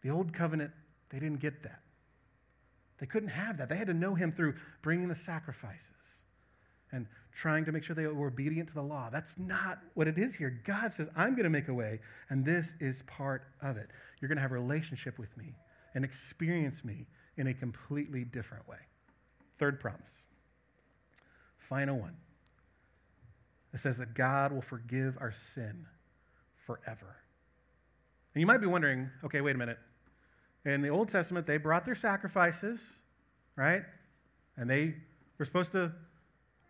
The 0.02 0.10
old 0.10 0.32
covenant, 0.32 0.72
they 1.10 1.18
didn't 1.18 1.40
get 1.40 1.62
that. 1.62 1.80
They 2.98 3.06
couldn't 3.06 3.30
have 3.30 3.58
that. 3.58 3.68
They 3.68 3.76
had 3.76 3.88
to 3.88 3.94
know 3.94 4.14
him 4.14 4.32
through 4.32 4.54
bringing 4.82 5.08
the 5.08 5.16
sacrifices 5.16 5.80
and 6.92 7.06
trying 7.34 7.64
to 7.64 7.72
make 7.72 7.82
sure 7.82 7.96
they 7.96 8.06
were 8.06 8.28
obedient 8.28 8.68
to 8.68 8.74
the 8.74 8.82
law. 8.82 9.08
That's 9.10 9.34
not 9.38 9.80
what 9.94 10.06
it 10.06 10.18
is 10.18 10.34
here. 10.34 10.60
God 10.64 10.94
says, 10.94 11.08
I'm 11.16 11.30
going 11.30 11.44
to 11.44 11.50
make 11.50 11.68
a 11.68 11.74
way, 11.74 12.00
and 12.30 12.44
this 12.44 12.74
is 12.80 13.02
part 13.06 13.44
of 13.62 13.76
it. 13.76 13.88
You're 14.20 14.28
going 14.28 14.36
to 14.36 14.42
have 14.42 14.52
a 14.52 14.54
relationship 14.54 15.18
with 15.18 15.36
me 15.36 15.54
and 15.94 16.04
experience 16.04 16.84
me 16.84 17.06
in 17.36 17.48
a 17.48 17.54
completely 17.54 18.24
different 18.24 18.66
way. 18.68 18.78
Third 19.58 19.80
promise. 19.80 20.08
Final 21.68 21.98
one. 21.98 22.16
It 23.72 23.80
says 23.80 23.96
that 23.98 24.14
God 24.14 24.52
will 24.52 24.62
forgive 24.62 25.16
our 25.20 25.34
sin 25.54 25.86
forever. 26.66 27.16
And 28.34 28.40
you 28.40 28.46
might 28.46 28.60
be 28.60 28.66
wondering 28.66 29.10
okay, 29.24 29.40
wait 29.40 29.56
a 29.56 29.58
minute. 29.58 29.78
In 30.64 30.80
the 30.80 30.88
Old 30.88 31.10
Testament, 31.10 31.46
they 31.46 31.56
brought 31.56 31.84
their 31.84 31.94
sacrifices, 31.94 32.80
right? 33.56 33.82
And 34.56 34.70
they 34.70 34.94
were 35.38 35.44
supposed 35.44 35.72
to 35.72 35.92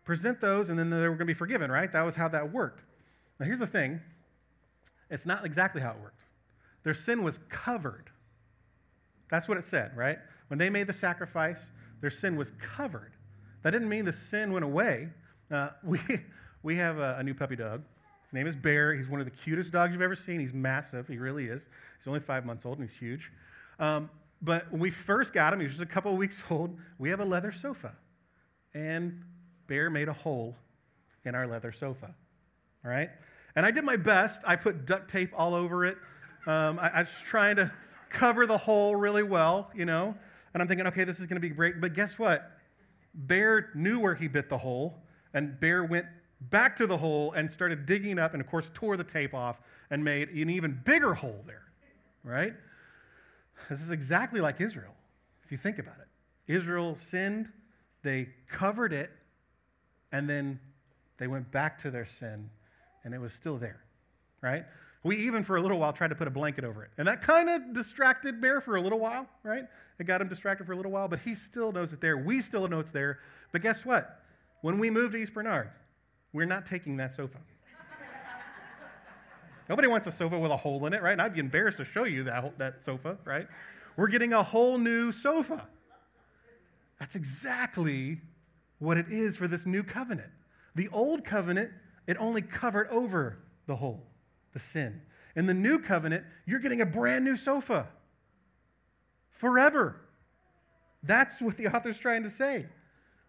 present 0.05 0.39
those 0.39 0.69
and 0.69 0.77
then 0.77 0.89
they 0.89 0.97
were 0.97 1.09
going 1.09 1.19
to 1.19 1.25
be 1.25 1.33
forgiven, 1.33 1.71
right? 1.71 1.91
That 1.91 2.03
was 2.03 2.15
how 2.15 2.27
that 2.29 2.53
worked. 2.53 2.81
Now, 3.39 3.45
here's 3.45 3.59
the 3.59 3.67
thing 3.67 3.99
it's 5.09 5.25
not 5.25 5.45
exactly 5.45 5.81
how 5.81 5.91
it 5.91 5.97
worked. 6.01 6.21
Their 6.83 6.93
sin 6.93 7.23
was 7.23 7.39
covered. 7.49 8.09
That's 9.29 9.47
what 9.47 9.57
it 9.57 9.65
said, 9.65 9.95
right? 9.97 10.19
When 10.47 10.59
they 10.59 10.69
made 10.69 10.87
the 10.87 10.93
sacrifice, 10.93 11.59
their 12.01 12.11
sin 12.11 12.35
was 12.35 12.51
covered. 12.59 13.13
That 13.63 13.71
didn't 13.71 13.89
mean 13.89 14.05
the 14.05 14.13
sin 14.13 14.51
went 14.53 14.63
away. 14.63 15.09
Uh, 15.51 15.69
we, 15.83 15.99
we 16.63 16.75
have 16.77 16.99
a, 16.99 17.17
a 17.19 17.23
new 17.23 17.33
puppy 17.33 17.55
dog. 17.55 17.81
His 18.23 18.33
name 18.33 18.47
is 18.47 18.55
Bear. 18.55 18.93
He's 18.93 19.07
one 19.07 19.19
of 19.19 19.25
the 19.25 19.31
cutest 19.31 19.71
dogs 19.71 19.91
you've 19.91 20.01
ever 20.01 20.15
seen. 20.15 20.39
He's 20.39 20.53
massive. 20.53 21.07
He 21.07 21.17
really 21.17 21.45
is. 21.45 21.61
He's 21.97 22.07
only 22.07 22.19
five 22.19 22.45
months 22.45 22.65
old 22.65 22.79
and 22.79 22.87
he's 22.87 22.97
huge. 22.97 23.31
Um, 23.79 24.09
but 24.41 24.71
when 24.71 24.79
we 24.79 24.91
first 24.91 25.33
got 25.33 25.53
him, 25.53 25.59
he 25.59 25.65
was 25.65 25.75
just 25.77 25.83
a 25.83 25.91
couple 25.91 26.11
of 26.11 26.17
weeks 26.17 26.43
old. 26.49 26.77
We 26.99 27.09
have 27.09 27.19
a 27.19 27.25
leather 27.25 27.51
sofa. 27.51 27.93
And 28.73 29.23
Bear 29.67 29.89
made 29.89 30.07
a 30.07 30.13
hole 30.13 30.55
in 31.25 31.35
our 31.35 31.47
leather 31.47 31.71
sofa. 31.71 32.13
All 32.83 32.91
right? 32.91 33.09
And 33.55 33.65
I 33.65 33.71
did 33.71 33.83
my 33.83 33.95
best. 33.95 34.41
I 34.45 34.55
put 34.55 34.85
duct 34.85 35.09
tape 35.09 35.31
all 35.35 35.53
over 35.53 35.85
it. 35.85 35.97
Um, 36.45 36.77
I, 36.79 36.89
I 36.89 36.99
was 37.01 37.09
trying 37.25 37.55
to 37.55 37.71
cover 38.09 38.45
the 38.45 38.57
hole 38.57 38.95
really 38.95 39.23
well, 39.23 39.69
you 39.75 39.85
know. 39.85 40.15
And 40.53 40.61
I'm 40.61 40.67
thinking, 40.67 40.87
okay, 40.87 41.03
this 41.03 41.19
is 41.19 41.27
going 41.27 41.41
to 41.41 41.47
be 41.47 41.49
great. 41.49 41.81
But 41.81 41.93
guess 41.93 42.19
what? 42.19 42.51
Bear 43.13 43.69
knew 43.75 43.99
where 43.99 44.15
he 44.15 44.27
bit 44.27 44.49
the 44.49 44.57
hole, 44.57 44.95
and 45.33 45.59
Bear 45.59 45.85
went 45.85 46.05
back 46.49 46.77
to 46.77 46.87
the 46.87 46.97
hole 46.97 47.31
and 47.33 47.51
started 47.51 47.85
digging 47.85 48.19
up, 48.19 48.33
and 48.33 48.41
of 48.41 48.49
course, 48.49 48.69
tore 48.73 48.97
the 48.97 49.03
tape 49.03 49.33
off 49.33 49.57
and 49.89 50.03
made 50.03 50.29
an 50.29 50.49
even 50.49 50.79
bigger 50.85 51.13
hole 51.13 51.43
there, 51.47 51.63
right? 52.23 52.53
This 53.69 53.79
is 53.81 53.91
exactly 53.91 54.41
like 54.41 54.59
Israel, 54.59 54.93
if 55.43 55.51
you 55.51 55.57
think 55.57 55.79
about 55.79 55.95
it. 55.99 56.53
Israel 56.53 56.97
sinned, 57.09 57.47
they 58.03 58.27
covered 58.49 58.93
it, 58.93 59.11
and 60.15 60.29
then 60.29 60.57
they 61.17 61.27
went 61.27 61.51
back 61.51 61.77
to 61.81 61.91
their 61.91 62.05
sin, 62.05 62.49
and 63.03 63.13
it 63.13 63.19
was 63.19 63.33
still 63.33 63.57
there, 63.57 63.81
right? 64.41 64.63
We 65.03 65.17
even 65.17 65.43
for 65.43 65.57
a 65.57 65.61
little 65.61 65.77
while 65.77 65.91
tried 65.91 66.07
to 66.07 66.15
put 66.15 66.25
a 66.25 66.31
blanket 66.31 66.63
over 66.63 66.85
it. 66.85 66.91
And 66.97 67.05
that 67.05 67.21
kind 67.21 67.49
of 67.49 67.73
distracted 67.73 68.39
Bear 68.39 68.61
for 68.61 68.77
a 68.77 68.81
little 68.81 68.97
while, 68.97 69.27
right? 69.43 69.65
It 69.99 70.05
got 70.05 70.21
him 70.21 70.29
distracted 70.29 70.67
for 70.67 70.71
a 70.71 70.77
little 70.77 70.91
while, 70.93 71.09
but 71.09 71.19
he 71.19 71.35
still 71.35 71.73
knows 71.73 71.91
it's 71.91 72.01
there. 72.01 72.17
We 72.17 72.41
still 72.41 72.65
know 72.69 72.79
it's 72.79 72.91
there. 72.91 73.19
But 73.51 73.61
guess 73.61 73.83
what? 73.83 74.21
When 74.61 74.79
we 74.79 74.89
move 74.89 75.11
to 75.11 75.17
East 75.17 75.33
Bernard, 75.33 75.69
we're 76.31 76.45
not 76.45 76.65
taking 76.65 76.95
that 76.95 77.13
sofa. 77.13 77.37
Nobody 79.69 79.89
wants 79.89 80.07
a 80.07 80.13
sofa 80.13 80.39
with 80.39 80.51
a 80.51 80.57
hole 80.57 80.85
in 80.85 80.93
it, 80.93 81.03
right? 81.03 81.11
And 81.11 81.21
I'd 81.21 81.33
be 81.33 81.41
embarrassed 81.41 81.77
to 81.79 81.85
show 81.85 82.05
you 82.05 82.23
that, 82.23 82.57
that 82.57 82.85
sofa, 82.85 83.17
right? 83.25 83.47
We're 83.97 84.07
getting 84.07 84.31
a 84.31 84.41
whole 84.41 84.77
new 84.77 85.11
sofa. 85.11 85.67
That's 87.01 87.15
exactly 87.15 88.21
what 88.79 88.97
it 88.97 89.07
is 89.09 89.37
for 89.37 89.47
this 89.47 89.65
new 89.65 89.83
covenant. 89.83 90.29
The 90.75 90.89
old 90.89 91.25
covenant, 91.25 91.71
it 92.07 92.17
only 92.19 92.41
covered 92.41 92.89
over 92.89 93.37
the 93.67 93.75
hole, 93.75 94.03
the 94.53 94.59
sin. 94.59 95.01
In 95.35 95.45
the 95.45 95.53
new 95.53 95.79
covenant, 95.79 96.23
you're 96.45 96.59
getting 96.59 96.81
a 96.81 96.85
brand 96.85 97.25
new 97.25 97.35
sofa 97.35 97.87
forever. 99.39 100.01
That's 101.03 101.41
what 101.41 101.57
the 101.57 101.67
author's 101.75 101.99
trying 101.99 102.23
to 102.23 102.31
say. 102.31 102.65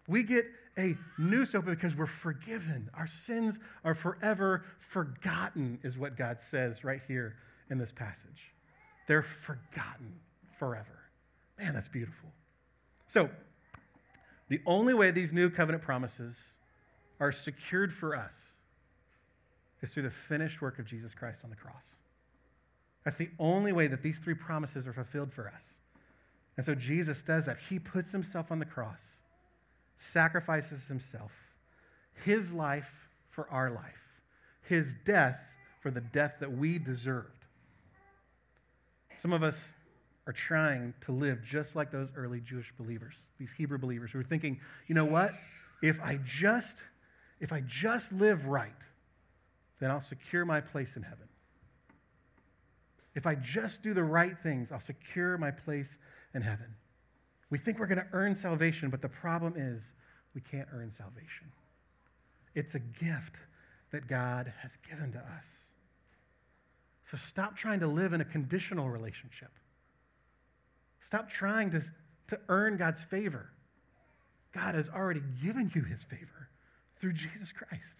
We 0.08 0.22
get 0.22 0.46
a 0.78 0.96
new 1.18 1.46
sofa 1.46 1.70
because 1.70 1.94
we're 1.96 2.06
forgiven. 2.06 2.90
Our 2.94 3.06
sins 3.06 3.58
are 3.84 3.94
forever 3.94 4.64
forgotten, 4.92 5.78
is 5.82 5.96
what 5.96 6.16
God 6.16 6.38
says 6.50 6.84
right 6.84 7.00
here 7.08 7.36
in 7.70 7.78
this 7.78 7.92
passage. 7.92 8.52
They're 9.08 9.26
forgotten 9.44 10.12
forever. 10.58 10.98
Man, 11.58 11.74
that's 11.74 11.88
beautiful. 11.88 12.30
So, 13.08 13.30
the 14.48 14.60
only 14.66 14.94
way 14.94 15.10
these 15.10 15.32
new 15.32 15.50
covenant 15.50 15.82
promises 15.82 16.36
are 17.18 17.32
secured 17.32 17.92
for 17.92 18.16
us 18.16 18.34
is 19.82 19.92
through 19.92 20.04
the 20.04 20.12
finished 20.28 20.60
work 20.60 20.78
of 20.78 20.86
Jesus 20.86 21.14
Christ 21.14 21.40
on 21.44 21.50
the 21.50 21.56
cross. 21.56 21.82
That's 23.04 23.18
the 23.18 23.30
only 23.38 23.72
way 23.72 23.86
that 23.86 24.02
these 24.02 24.18
three 24.18 24.34
promises 24.34 24.86
are 24.86 24.92
fulfilled 24.92 25.32
for 25.32 25.48
us. 25.48 25.62
And 26.56 26.64
so 26.64 26.74
Jesus 26.74 27.22
does 27.22 27.46
that. 27.46 27.58
He 27.68 27.78
puts 27.78 28.10
himself 28.10 28.50
on 28.50 28.58
the 28.58 28.64
cross, 28.64 29.00
sacrifices 30.12 30.84
himself, 30.86 31.30
his 32.24 32.52
life 32.52 32.90
for 33.30 33.48
our 33.50 33.70
life, 33.70 33.82
his 34.62 34.86
death 35.04 35.38
for 35.82 35.90
the 35.90 36.00
death 36.00 36.34
that 36.40 36.56
we 36.56 36.78
deserved. 36.78 37.28
Some 39.20 39.32
of 39.32 39.42
us 39.42 39.56
are 40.26 40.32
trying 40.32 40.92
to 41.02 41.12
live 41.12 41.42
just 41.44 41.76
like 41.76 41.92
those 41.92 42.08
early 42.16 42.40
Jewish 42.40 42.72
believers, 42.78 43.14
these 43.38 43.50
Hebrew 43.56 43.78
believers 43.78 44.10
who 44.10 44.20
are 44.20 44.24
thinking, 44.24 44.60
you 44.88 44.94
know 44.94 45.04
what? 45.04 45.32
If 45.82 46.00
I 46.02 46.18
just 46.24 46.82
if 47.38 47.52
I 47.52 47.60
just 47.66 48.10
live 48.12 48.46
right, 48.46 48.72
then 49.78 49.90
I'll 49.90 50.00
secure 50.00 50.44
my 50.44 50.60
place 50.60 50.96
in 50.96 51.02
heaven. 51.02 51.28
If 53.14 53.26
I 53.26 53.34
just 53.34 53.82
do 53.82 53.94
the 53.94 54.04
right 54.04 54.36
things, 54.42 54.72
I'll 54.72 54.80
secure 54.80 55.36
my 55.38 55.50
place 55.50 55.96
in 56.34 56.42
heaven. 56.42 56.74
We 57.50 57.58
think 57.58 57.78
we're 57.78 57.86
going 57.86 57.98
to 57.98 58.06
earn 58.12 58.36
salvation, 58.36 58.90
but 58.90 59.02
the 59.02 59.08
problem 59.08 59.54
is 59.56 59.82
we 60.34 60.40
can't 60.40 60.68
earn 60.72 60.92
salvation. 60.96 61.52
It's 62.54 62.74
a 62.74 62.78
gift 62.78 63.36
that 63.92 64.08
God 64.08 64.52
has 64.62 64.72
given 64.88 65.12
to 65.12 65.18
us. 65.18 65.46
So 67.10 67.16
stop 67.16 67.56
trying 67.56 67.80
to 67.80 67.86
live 67.86 68.12
in 68.12 68.20
a 68.20 68.24
conditional 68.24 68.90
relationship. 68.90 69.50
Stop 71.06 71.30
trying 71.30 71.70
to, 71.70 71.82
to 72.28 72.38
earn 72.48 72.76
God's 72.76 73.02
favor. 73.10 73.46
God 74.54 74.74
has 74.74 74.88
already 74.88 75.22
given 75.42 75.70
you 75.74 75.82
his 75.82 76.02
favor 76.04 76.48
through 77.00 77.12
Jesus 77.12 77.52
Christ. 77.52 77.94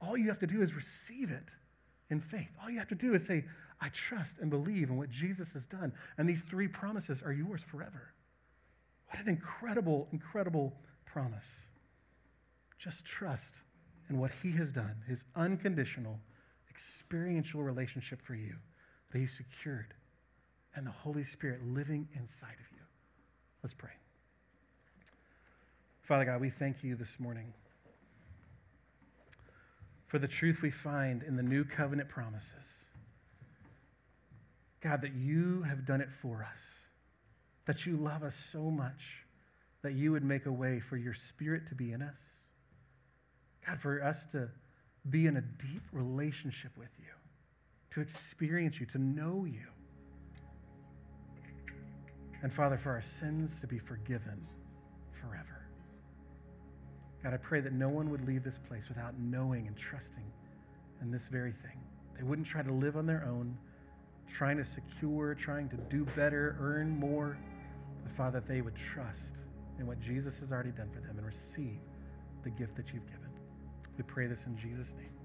All 0.00 0.16
you 0.16 0.28
have 0.28 0.40
to 0.40 0.46
do 0.46 0.62
is 0.62 0.70
receive 0.74 1.30
it 1.30 1.44
in 2.10 2.20
faith. 2.20 2.48
All 2.62 2.70
you 2.70 2.78
have 2.78 2.88
to 2.88 2.94
do 2.94 3.14
is 3.14 3.26
say, 3.26 3.44
I 3.80 3.88
trust 3.90 4.32
and 4.40 4.50
believe 4.50 4.90
in 4.90 4.96
what 4.96 5.10
Jesus 5.10 5.48
has 5.54 5.64
done. 5.66 5.92
And 6.16 6.28
these 6.28 6.42
three 6.50 6.68
promises 6.68 7.22
are 7.24 7.32
yours 7.32 7.60
forever. 7.70 8.12
What 9.10 9.20
an 9.20 9.28
incredible, 9.28 10.08
incredible 10.12 10.72
promise. 11.06 11.46
Just 12.82 13.04
trust 13.04 13.42
in 14.10 14.18
what 14.18 14.30
he 14.42 14.52
has 14.52 14.70
done, 14.70 14.94
his 15.06 15.24
unconditional, 15.36 16.18
experiential 16.70 17.62
relationship 17.62 18.20
for 18.26 18.34
you 18.34 18.54
that 19.12 19.18
he 19.18 19.26
secured, 19.26 19.94
and 20.74 20.86
the 20.86 20.90
Holy 20.90 21.24
Spirit 21.24 21.60
living 21.66 22.08
inside 22.14 22.54
of 22.54 22.72
you. 22.72 22.82
Let's 23.62 23.74
pray. 23.74 23.90
Father 26.06 26.24
God, 26.24 26.40
we 26.40 26.50
thank 26.50 26.82
you 26.82 26.96
this 26.96 27.18
morning 27.18 27.52
for 30.06 30.18
the 30.18 30.28
truth 30.28 30.62
we 30.62 30.70
find 30.70 31.22
in 31.22 31.36
the 31.36 31.42
new 31.42 31.64
covenant 31.64 32.08
promises. 32.08 32.52
God, 34.80 35.02
that 35.02 35.14
you 35.14 35.62
have 35.62 35.86
done 35.86 36.00
it 36.00 36.08
for 36.22 36.46
us, 36.48 36.58
that 37.66 37.84
you 37.84 37.96
love 37.96 38.22
us 38.22 38.34
so 38.52 38.70
much 38.70 39.24
that 39.82 39.94
you 39.94 40.12
would 40.12 40.24
make 40.24 40.46
a 40.46 40.52
way 40.52 40.80
for 40.80 40.96
your 40.96 41.14
spirit 41.14 41.68
to 41.68 41.74
be 41.74 41.92
in 41.92 42.02
us. 42.02 42.18
God, 43.66 43.80
for 43.80 44.02
us 44.02 44.16
to 44.32 44.48
be 45.10 45.26
in 45.26 45.36
a 45.36 45.40
deep 45.40 45.82
relationship 45.92 46.70
with 46.78 46.88
you, 46.98 47.04
to 47.92 48.00
experience 48.00 48.80
you, 48.80 48.86
to 48.86 48.98
know 48.98 49.44
you. 49.44 49.66
And 52.42 52.52
Father, 52.52 52.78
for 52.82 52.90
our 52.90 53.02
sins 53.20 53.50
to 53.60 53.66
be 53.66 53.78
forgiven 53.78 54.46
forever. 55.20 55.66
God, 57.22 57.34
I 57.34 57.36
pray 57.36 57.60
that 57.60 57.72
no 57.72 57.88
one 57.88 58.10
would 58.10 58.26
leave 58.26 58.44
this 58.44 58.58
place 58.68 58.84
without 58.88 59.18
knowing 59.18 59.66
and 59.66 59.76
trusting 59.76 60.24
in 61.02 61.10
this 61.10 61.22
very 61.30 61.52
thing. 61.52 61.80
They 62.16 62.22
wouldn't 62.22 62.46
try 62.46 62.62
to 62.62 62.72
live 62.72 62.96
on 62.96 63.06
their 63.06 63.24
own, 63.24 63.56
trying 64.32 64.56
to 64.58 64.64
secure, 64.64 65.34
trying 65.34 65.68
to 65.70 65.76
do 65.76 66.04
better, 66.16 66.56
earn 66.60 66.96
more. 66.96 67.36
But 68.04 68.16
Father, 68.16 68.42
they 68.46 68.60
would 68.60 68.76
trust 68.94 69.32
in 69.80 69.86
what 69.86 70.00
Jesus 70.00 70.38
has 70.38 70.52
already 70.52 70.70
done 70.70 70.90
for 70.94 71.00
them 71.00 71.18
and 71.18 71.26
receive 71.26 71.78
the 72.44 72.50
gift 72.50 72.76
that 72.76 72.86
you've 72.92 73.06
given. 73.06 73.30
We 73.96 74.04
pray 74.04 74.28
this 74.28 74.40
in 74.46 74.56
Jesus' 74.56 74.94
name. 74.96 75.17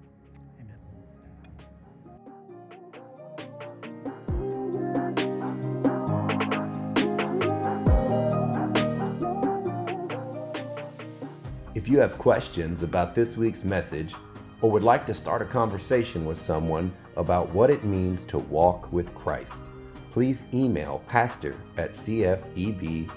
If 11.75 11.89
you 11.89 11.97
have 12.01 12.19
questions 12.19 12.83
about 12.83 13.15
this 13.15 13.35
week's 13.35 13.63
message 13.63 14.13
or 14.61 14.69
would 14.69 14.83
like 14.83 15.07
to 15.07 15.13
start 15.13 15.41
a 15.41 15.45
conversation 15.45 16.23
with 16.23 16.37
someone 16.37 16.93
about 17.17 17.51
what 17.51 17.71
it 17.71 17.83
means 17.83 18.25
to 18.25 18.37
walk 18.37 18.93
with 18.93 19.15
Christ, 19.15 19.71
please 20.11 20.45
email 20.53 21.01
pastor 21.07 21.55
at 21.77 21.93
cfeb.church. 21.93 23.09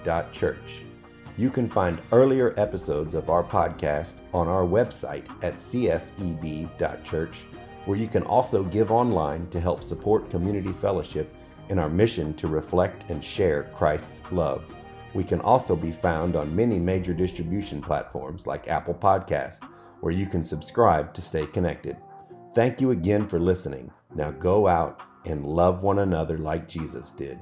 You 1.37 1.51
can 1.51 1.69
find 1.69 2.01
earlier 2.13 2.55
episodes 2.57 3.13
of 3.13 3.29
our 3.29 3.45
podcast 3.45 4.23
on 4.33 4.49
our 4.49 4.65
website 4.65 5.27
at 5.45 5.57
cfeb.church, 5.57 7.47
where 7.85 7.99
you 7.99 8.09
can 8.09 8.23
also 8.23 8.65
give 8.65 8.91
online 8.91 9.49
to 9.49 9.61
help 9.61 9.85
support 9.85 10.31
community 10.31 10.73
fellowship 10.73 11.37
in 11.69 11.79
our 11.79 11.91
mission 11.91 12.33
to 12.33 12.49
reflect 12.49 13.11
and 13.11 13.23
share 13.23 13.65
Christ's 13.75 14.23
love. 14.31 14.65
We 15.17 15.25
can 15.25 15.41
also 15.41 15.75
be 15.75 15.93
found 15.93 16.37
on 16.37 16.55
many 16.55 16.79
major 16.79 17.15
distribution 17.15 17.81
platforms 17.81 18.47
like 18.47 18.69
Apple 18.69 18.93
Podcast, 18.93 19.67
where 20.03 20.13
you 20.13 20.27
can 20.27 20.45
subscribe 20.45 21.15
to 21.15 21.23
stay 21.23 21.47
connected. 21.47 21.97
Thank 22.55 22.83
you 22.83 22.91
again 22.91 23.27
for 23.27 23.41
listening. 23.41 23.91
Now 24.15 24.31
go 24.31 24.67
out 24.67 25.01
and 25.25 25.47
love 25.47 25.83
one 25.83 26.01
another 26.01 26.37
like 26.37 26.69
Jesus 26.69 27.13
did. 27.13 27.39